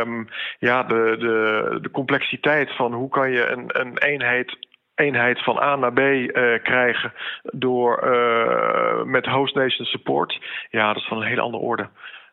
um, 0.00 0.28
ja, 0.58 0.82
de, 0.82 1.16
de, 1.18 1.78
de 1.80 1.90
complexiteit 1.90 2.76
van 2.76 2.92
hoe 2.92 3.08
kan 3.08 3.30
je 3.30 3.48
een, 3.48 3.80
een 3.80 3.98
eenheid 3.98 4.56
eenheid 4.94 5.42
van 5.42 5.58
A 5.62 5.76
naar 5.76 5.92
B 5.92 5.98
uh, 5.98 6.28
krijgen 6.62 7.12
door 7.42 8.04
uh, 8.04 9.02
met 9.02 9.26
host 9.26 9.54
nation 9.54 9.86
support. 9.86 10.40
Ja, 10.70 10.86
dat 10.86 10.96
is 10.96 11.08
van 11.08 11.16
een 11.16 11.28
hele 11.28 11.40
andere 11.40 11.62
orde. 11.62 11.88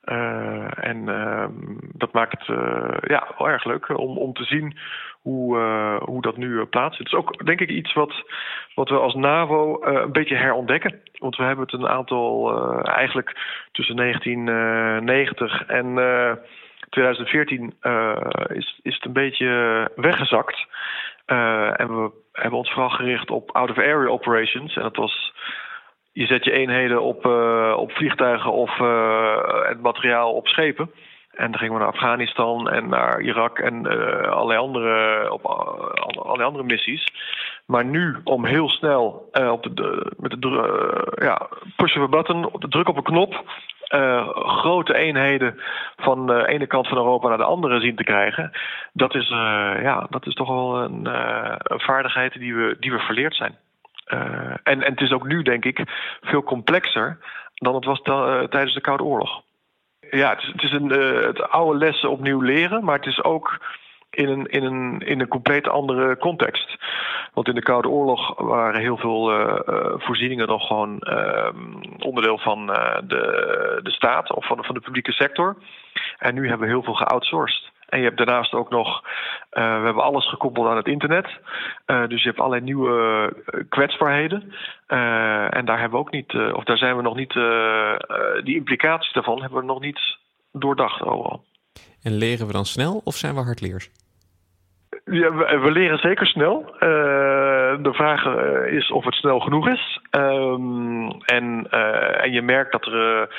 Uh, 0.06 0.86
en 0.86 1.06
dat 1.94 2.14
maakt 2.14 2.32
het 2.32 2.58
ja, 3.08 3.28
wel 3.38 3.50
erg 3.50 3.66
leuk 3.66 3.90
om, 3.90 4.18
om 4.18 4.34
te 4.34 4.44
zien 4.44 4.78
hoe, 5.22 5.58
hoe 6.04 6.22
dat 6.22 6.38
nu 6.38 6.66
plaatsvindt. 6.66 7.12
Het 7.12 7.20
is 7.20 7.28
ook 7.28 7.46
denk 7.46 7.60
ik 7.60 7.70
iets 7.70 7.94
wat, 7.94 8.24
wat 8.76 8.90
we 8.90 8.96
als 8.96 9.14
NAVO 9.14 9.82
een 9.82 10.12
beetje 10.12 10.36
herontdekken. 10.36 11.02
Want 11.14 11.36
we 11.36 11.44
hebben 11.44 11.66
het 11.66 11.74
een 11.74 11.88
aantal, 11.88 12.54
eigenlijk 12.84 13.38
tussen 13.72 13.96
1990 13.96 15.66
en 15.66 15.96
2014 16.90 17.74
is, 18.48 18.80
is 18.84 18.96
het 18.96 19.06
een 19.06 19.14
beetje 19.14 19.92
weggezakt. 19.96 20.66
en 21.26 21.88
we 21.88 22.12
hebben 22.32 22.60
ons 22.60 22.72
vooral 22.72 22.90
gericht 22.90 23.30
op 23.30 23.52
out-of-area 23.52 24.10
operations. 24.10 24.76
En 24.76 24.82
dat 24.82 24.96
was 24.96 25.34
je 26.12 26.26
zet 26.26 26.44
je 26.44 26.52
eenheden 26.52 27.02
op, 27.02 27.26
op 27.76 27.92
vliegtuigen 27.92 28.52
of 28.52 28.78
het 29.68 29.82
materiaal 29.82 30.34
op 30.34 30.48
schepen. 30.48 30.92
En 31.32 31.52
dan 31.52 31.60
gingen 31.60 31.74
we 31.74 31.80
naar 31.80 31.92
Afghanistan 31.92 32.70
en 32.70 32.90
naar 32.90 33.22
Irak 33.22 33.60
en 33.60 33.86
uh, 33.86 34.32
allerlei, 34.32 34.60
andere, 34.60 35.32
op, 35.32 35.44
uh, 35.44 36.22
allerlei 36.22 36.48
andere 36.48 36.64
missies. 36.64 37.08
Maar 37.66 37.86
nu 37.86 38.18
om 38.24 38.46
heel 38.46 38.70
snel 38.70 39.30
uh, 39.34 39.52
op 39.52 39.64
de, 39.64 40.12
met 40.18 40.42
de 40.42 41.14
ja, 41.16 41.48
push 41.76 41.96
of 41.96 42.04
a 42.04 42.08
button, 42.08 42.52
op 42.52 42.62
de 42.62 42.68
druk 42.68 42.88
op 42.88 42.98
een 42.98 43.04
knop, 43.04 43.44
grote 44.34 44.96
eenheden 44.96 45.62
van 45.98 46.28
de 46.28 46.48
ene 46.48 46.68
kant 46.68 46.88
van 46.88 46.98
Europa 46.98 47.28
naar 47.28 47.38
de 47.38 47.44
andere 47.44 47.80
zien 47.80 47.96
te 47.96 48.04
krijgen. 48.04 48.52
Dat 48.94 49.16
is, 49.16 49.28
ja, 49.82 50.08
dat 50.10 50.26
is 50.28 50.34
toch 50.34 50.48
wel 50.48 50.82
een, 50.82 51.06
een 51.64 51.80
vaardigheid 51.80 52.34
die 52.34 52.56
we, 52.56 52.78
die 52.80 52.92
we 52.92 53.00
verleerd 53.00 53.36
zijn. 53.36 53.58
En, 54.04 54.60
en 54.64 54.84
het 54.84 55.02
is 55.02 55.12
ook 55.12 55.28
nu, 55.28 55.42
denk 55.42 55.66
ik, 55.66 55.82
veel 56.22 56.44
complexer 56.44 57.18
dan 57.54 57.76
het 57.76 57.86
was 57.86 58.02
tijdens 58.02 58.74
de 58.74 58.82
Koude 58.82 59.04
Oorlog 59.04 59.44
ja, 60.12 60.30
het 60.30 60.42
is, 60.42 60.48
het 60.48 60.64
is 60.64 60.72
een, 60.72 60.92
uh, 60.92 61.26
het 61.26 61.50
oude 61.50 61.78
lessen 61.78 62.10
opnieuw 62.10 62.42
leren, 62.42 62.84
maar 62.84 62.96
het 62.96 63.06
is 63.06 63.24
ook 63.24 63.60
in 64.10 64.30
een, 64.30 64.46
in 64.46 64.64
een, 64.64 65.00
in 65.00 65.20
een 65.20 65.28
compleet 65.28 65.68
andere 65.68 66.18
context. 66.18 66.78
Want 67.34 67.48
in 67.48 67.56
de 67.56 67.62
Koude 67.62 67.90
Oorlog 67.90 68.40
waren 68.40 68.82
heel 68.82 68.98
veel 68.98 69.32
voorzieningen 69.98 70.48
nog 70.48 70.68
gewoon 70.68 70.98
uh, 71.00 71.50
onderdeel 72.00 72.38
van 72.38 72.68
de, 72.68 73.80
de 73.84 73.92
staat 73.92 74.34
of 74.34 74.48
van, 74.48 74.64
van 74.64 74.76
de 74.76 74.82
publieke 74.82 75.12
sector. 75.12 75.58
En 76.18 76.34
nu 76.34 76.48
hebben 76.48 76.68
we 76.68 76.74
heel 76.74 76.84
veel 76.84 76.94
geoutsourced. 76.94 77.71
En 77.92 78.00
je 78.00 78.06
hebt 78.06 78.18
daarnaast 78.18 78.54
ook 78.54 78.70
nog, 78.70 78.88
uh, 78.98 79.80
we 79.80 79.86
hebben 79.86 80.04
alles 80.04 80.30
gekoppeld 80.30 80.68
aan 80.68 80.76
het 80.76 80.88
internet. 80.88 81.28
Uh, 81.88 82.08
dus 82.08 82.22
je 82.22 82.28
hebt 82.28 82.40
allerlei 82.40 82.64
nieuwe 82.64 83.34
uh, 83.52 83.62
kwetsbaarheden. 83.70 84.54
en 85.50 85.66
daar 85.66 85.80
hebben 85.80 86.00
we 86.00 86.06
ook 86.06 86.12
niet, 86.12 86.34
of 86.54 86.64
daar 86.64 86.78
zijn 86.78 86.96
we 86.96 87.02
nog 87.02 87.16
niet, 87.16 87.34
die 88.44 88.56
implicaties 88.56 89.14
daarvan 89.14 89.42
hebben 89.42 89.60
we 89.60 89.66
nog 89.66 89.80
niet 89.80 90.18
doordacht 90.52 91.02
overal. 91.02 91.44
En 92.04 92.14
leren 92.18 92.48
we 92.48 92.54
dan 92.54 92.66
snel 92.66 93.02
of 93.04 93.16
zijn 93.16 93.36
we 93.36 93.42
hardleers? 93.42 93.90
Ja, 95.06 95.34
we, 95.60 95.72
leren 95.72 95.98
zeker 95.98 96.26
snel. 96.26 96.76
Uh, 96.80 96.80
de 97.80 97.94
vraag 97.94 98.26
uh, 98.26 98.74
is 98.74 98.92
of 98.92 99.06
het 99.06 99.14
snel 99.14 99.40
genoeg 99.40 99.68
is. 99.68 100.00
Um, 100.12 101.12
en, 101.12 101.68
uh, 101.72 102.24
en 102.24 102.32
je 102.32 102.42
merkt 102.42 102.72
dat 102.72 102.86
er 102.86 103.30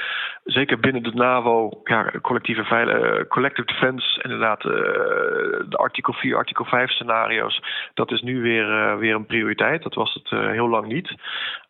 zeker 0.44 0.80
binnen 0.80 1.02
de 1.02 1.14
NAVO 1.14 1.80
ja, 1.84 2.10
collectieve 2.22 2.64
veilig, 2.64 3.26
collective 3.28 3.66
defense, 3.66 4.22
inderdaad, 4.22 4.62
de 4.62 5.76
artikel 5.76 6.12
4, 6.12 6.36
artikel 6.36 6.64
5 6.64 6.90
scenario's, 6.90 7.62
dat 7.94 8.10
is 8.10 8.20
nu 8.22 8.42
weer, 8.42 8.98
weer 8.98 9.14
een 9.14 9.26
prioriteit. 9.26 9.82
Dat 9.82 9.94
was 9.94 10.14
het 10.14 10.40
heel 10.40 10.68
lang 10.68 10.86
niet. 10.86 11.14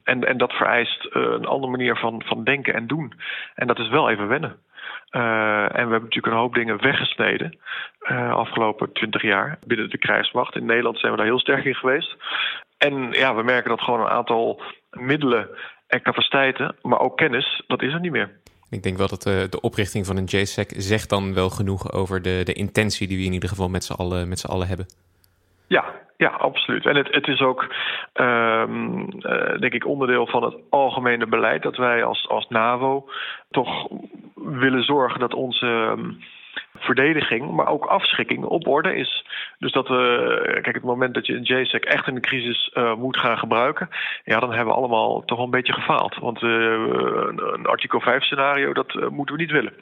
En, 0.05 0.29
en 0.29 0.39
dat 0.39 0.53
vereist 0.53 1.09
een 1.11 1.47
andere 1.47 1.73
manier 1.73 1.97
van, 1.97 2.23
van 2.25 2.45
denken 2.45 2.75
en 2.75 2.87
doen. 2.87 3.13
En 3.55 3.67
dat 3.67 3.79
is 3.79 3.89
wel 3.89 4.11
even 4.11 4.29
wennen. 4.29 4.57
Uh, 5.13 5.63
en 5.63 5.71
we 5.71 5.93
hebben 5.93 6.03
natuurlijk 6.03 6.27
een 6.27 6.41
hoop 6.41 6.55
dingen 6.55 6.83
weggesneden 6.83 7.59
uh, 8.11 8.35
afgelopen 8.35 8.93
twintig 8.93 9.23
jaar 9.23 9.59
binnen 9.67 9.91
de 9.91 9.99
krijgsmacht. 9.99 10.57
In 10.57 10.67
Nederland 10.67 10.99
zijn 10.99 11.13
we 11.13 11.19
daar 11.19 11.27
heel 11.27 11.41
sterk 11.41 11.65
in 11.65 11.75
geweest. 11.75 12.17
En 12.79 13.11
ja, 13.11 13.35
we 13.35 13.43
merken 13.43 13.71
dat 13.71 13.81
gewoon 13.81 14.01
een 14.01 14.07
aantal 14.09 14.63
middelen 14.91 15.49
en 15.87 16.03
capaciteiten, 16.03 16.77
maar 16.83 17.01
ook 17.01 17.17
kennis, 17.17 17.63
dat 17.67 17.83
is 17.83 17.93
er 17.93 18.01
niet 18.01 18.13
meer. 18.13 18.31
Ik 18.71 18.83
denk 18.83 18.97
wel 18.97 19.09
dat 19.09 19.23
de, 19.23 19.47
de 19.51 19.61
oprichting 19.61 20.07
van 20.07 20.17
een 20.17 20.25
JSEC 20.25 20.73
zegt 20.77 21.09
dan 21.09 21.35
wel 21.35 21.51
genoeg 21.51 21.93
over 21.93 22.23
de, 22.23 22.41
de 22.45 22.53
intentie 22.53 23.09
die 23.09 23.19
we 23.19 23.25
in 23.25 23.33
ieder 23.33 23.49
geval 23.49 23.69
met 23.69 23.85
z'n 23.85 23.93
allen, 23.93 24.29
met 24.29 24.39
z'n 24.39 24.51
allen 24.51 24.69
hebben. 24.69 24.87
Ja, 25.73 25.85
ja, 26.17 26.29
absoluut. 26.29 26.87
En 26.87 26.97
het, 26.97 27.09
het 27.11 27.29
is 27.29 27.41
ook, 27.41 27.75
um, 28.15 29.11
denk 29.61 29.73
ik, 29.73 29.87
onderdeel 29.87 30.27
van 30.27 30.43
het 30.43 30.55
algemene 30.71 31.27
beleid 31.27 31.63
dat 31.63 31.77
wij 31.77 32.05
als, 32.05 32.29
als 32.29 32.49
NAVO 32.49 33.09
toch 33.51 33.89
willen 34.35 34.85
zorgen 34.85 35.21
dat 35.21 35.35
onze 35.35 35.67
ehm, 35.67 36.11
verdediging, 36.75 37.51
maar 37.51 37.69
ook 37.69 37.87
afschrikking 37.87 38.45
op 38.45 38.67
orde 38.67 38.95
is. 38.95 39.25
Dus 39.59 39.73
dat 39.73 39.89
we, 39.89 40.59
kijk, 40.63 40.75
het 40.75 40.85
moment 40.85 41.15
dat 41.15 41.27
je 41.27 41.35
een 41.35 41.43
JSEC 41.43 41.85
echt 41.85 42.07
in 42.07 42.15
een 42.15 42.21
crisis 42.21 42.71
uh, 42.75 42.95
moet 42.95 43.17
gaan 43.17 43.39
gebruiken, 43.39 43.89
ja, 44.25 44.41
dan 44.41 44.53
hebben 44.53 44.75
we 44.75 44.81
allemaal 44.81 45.25
toch 45.25 45.37
wel 45.37 45.47
een 45.47 45.59
beetje 45.59 45.73
gefaald. 45.73 46.17
Want 46.17 46.43
uh, 46.43 46.51
een, 46.51 47.67
artikel 47.67 48.01
5 48.01 48.23
scenario, 48.23 48.73
dat 48.73 49.11
moeten 49.11 49.35
we 49.35 49.41
niet 49.41 49.51
willen. 49.51 49.73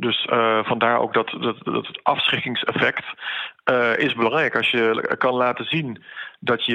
Dus 0.00 0.26
uh, 0.32 0.64
vandaar 0.64 0.98
ook 1.00 1.12
dat, 1.12 1.30
dat, 1.40 1.56
dat 1.64 1.86
het 1.86 2.00
afschrikkingseffect 2.02 3.04
uh, 3.70 3.96
is 3.96 4.14
belangrijk. 4.14 4.56
Als 4.56 4.70
je 4.70 5.14
kan 5.18 5.34
laten 5.34 5.64
zien 5.64 6.02
dat 6.40 6.64
je 6.64 6.74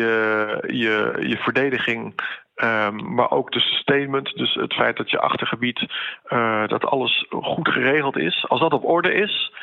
je, 0.67 1.15
je 1.27 1.37
verdediging, 1.37 2.19
um, 2.55 3.13
maar 3.13 3.31
ook 3.31 3.51
de 3.51 3.59
sustainment, 3.59 4.33
dus 4.35 4.53
het 4.53 4.73
feit 4.73 4.97
dat 4.97 5.09
je 5.09 5.19
achtergebied, 5.19 5.85
uh, 6.29 6.67
dat 6.67 6.85
alles 6.85 7.25
goed 7.29 7.69
geregeld 7.69 8.17
is. 8.17 8.45
Als 8.47 8.59
dat 8.59 8.73
op 8.73 8.85
orde 8.85 9.13
is, 9.13 9.53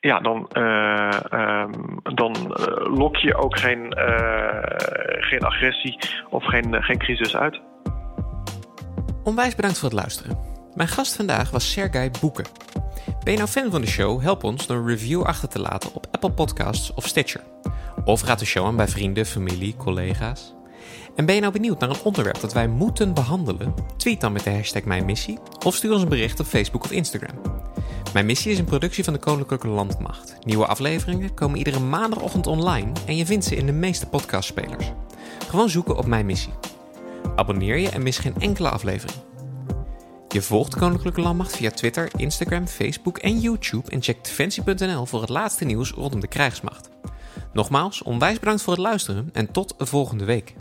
ja, 0.00 0.20
dan, 0.20 0.48
um, 0.52 2.00
dan 2.02 2.34
lok 2.98 3.16
je 3.16 3.36
ook 3.36 3.58
geen, 3.58 3.94
geen 5.20 5.44
agressie 5.44 5.98
of 6.28 6.44
geen, 6.44 6.82
geen 6.82 6.98
crisis 6.98 7.36
uit. 7.36 7.60
Onwijs 9.24 9.54
bedankt 9.54 9.78
voor 9.78 9.88
het 9.88 9.98
luisteren. 9.98 10.38
Mijn 10.74 10.88
gast 10.88 11.16
vandaag 11.16 11.50
was 11.50 11.72
Sergei 11.72 12.10
Boeken. 12.20 12.44
Ben 13.24 13.32
je 13.32 13.38
nou 13.38 13.50
fan 13.50 13.70
van 13.70 13.80
de 13.80 13.86
show? 13.86 14.22
Help 14.22 14.44
ons 14.44 14.66
door 14.66 14.76
een 14.76 14.86
review 14.86 15.22
achter 15.22 15.48
te 15.48 15.58
laten 15.58 15.94
op 15.94 16.06
Apple 16.10 16.30
Podcasts 16.30 16.94
of 16.94 17.06
Stitcher. 17.06 17.42
Of 18.04 18.24
raad 18.24 18.38
de 18.38 18.44
show 18.44 18.66
aan 18.66 18.76
bij 18.76 18.88
vrienden, 18.88 19.26
familie, 19.26 19.76
collega's. 19.76 20.54
En 21.16 21.26
ben 21.26 21.34
je 21.34 21.40
nou 21.40 21.52
benieuwd 21.52 21.80
naar 21.80 21.90
een 21.90 22.02
onderwerp 22.02 22.40
dat 22.40 22.52
wij 22.52 22.68
moeten 22.68 23.14
behandelen? 23.14 23.74
Tweet 23.96 24.20
dan 24.20 24.32
met 24.32 24.44
de 24.44 24.50
hashtag 24.50 24.84
Mijn 24.84 25.04
Missie 25.04 25.38
of 25.64 25.74
stuur 25.74 25.92
ons 25.92 26.02
een 26.02 26.08
bericht 26.08 26.40
op 26.40 26.46
Facebook 26.46 26.84
of 26.84 26.90
Instagram. 26.90 27.40
Mijn 28.12 28.26
Missie 28.26 28.52
is 28.52 28.58
een 28.58 28.64
productie 28.64 29.04
van 29.04 29.12
de 29.12 29.18
Koninklijke 29.18 29.68
Landmacht. 29.68 30.36
Nieuwe 30.44 30.66
afleveringen 30.66 31.34
komen 31.34 31.58
iedere 31.58 31.80
maandagochtend 31.80 32.46
online 32.46 32.92
en 33.06 33.16
je 33.16 33.26
vindt 33.26 33.44
ze 33.44 33.56
in 33.56 33.66
de 33.66 33.72
meeste 33.72 34.06
podcastspelers. 34.06 34.92
Gewoon 35.48 35.68
zoeken 35.68 35.96
op 35.96 36.06
Mijn 36.06 36.26
Missie. 36.26 36.52
Abonneer 37.36 37.76
je 37.76 37.88
en 37.88 38.02
mis 38.02 38.18
geen 38.18 38.34
enkele 38.38 38.70
aflevering. 38.70 39.29
Je 40.32 40.42
volgt 40.42 40.76
Koninklijke 40.76 41.20
Landmacht 41.20 41.56
via 41.56 41.70
Twitter, 41.70 42.10
Instagram, 42.16 42.66
Facebook 42.66 43.18
en 43.18 43.38
YouTube 43.38 43.90
en 43.90 44.02
check 44.02 44.24
defensie.nl 44.24 45.06
voor 45.06 45.20
het 45.20 45.28
laatste 45.28 45.64
nieuws 45.64 45.90
rondom 45.90 46.20
de 46.20 46.26
krijgsmacht. 46.26 46.88
Nogmaals, 47.52 48.02
onwijs 48.02 48.38
bedankt 48.38 48.62
voor 48.62 48.72
het 48.72 48.82
luisteren 48.82 49.30
en 49.32 49.52
tot 49.52 49.74
volgende 49.78 50.24
week. 50.24 50.54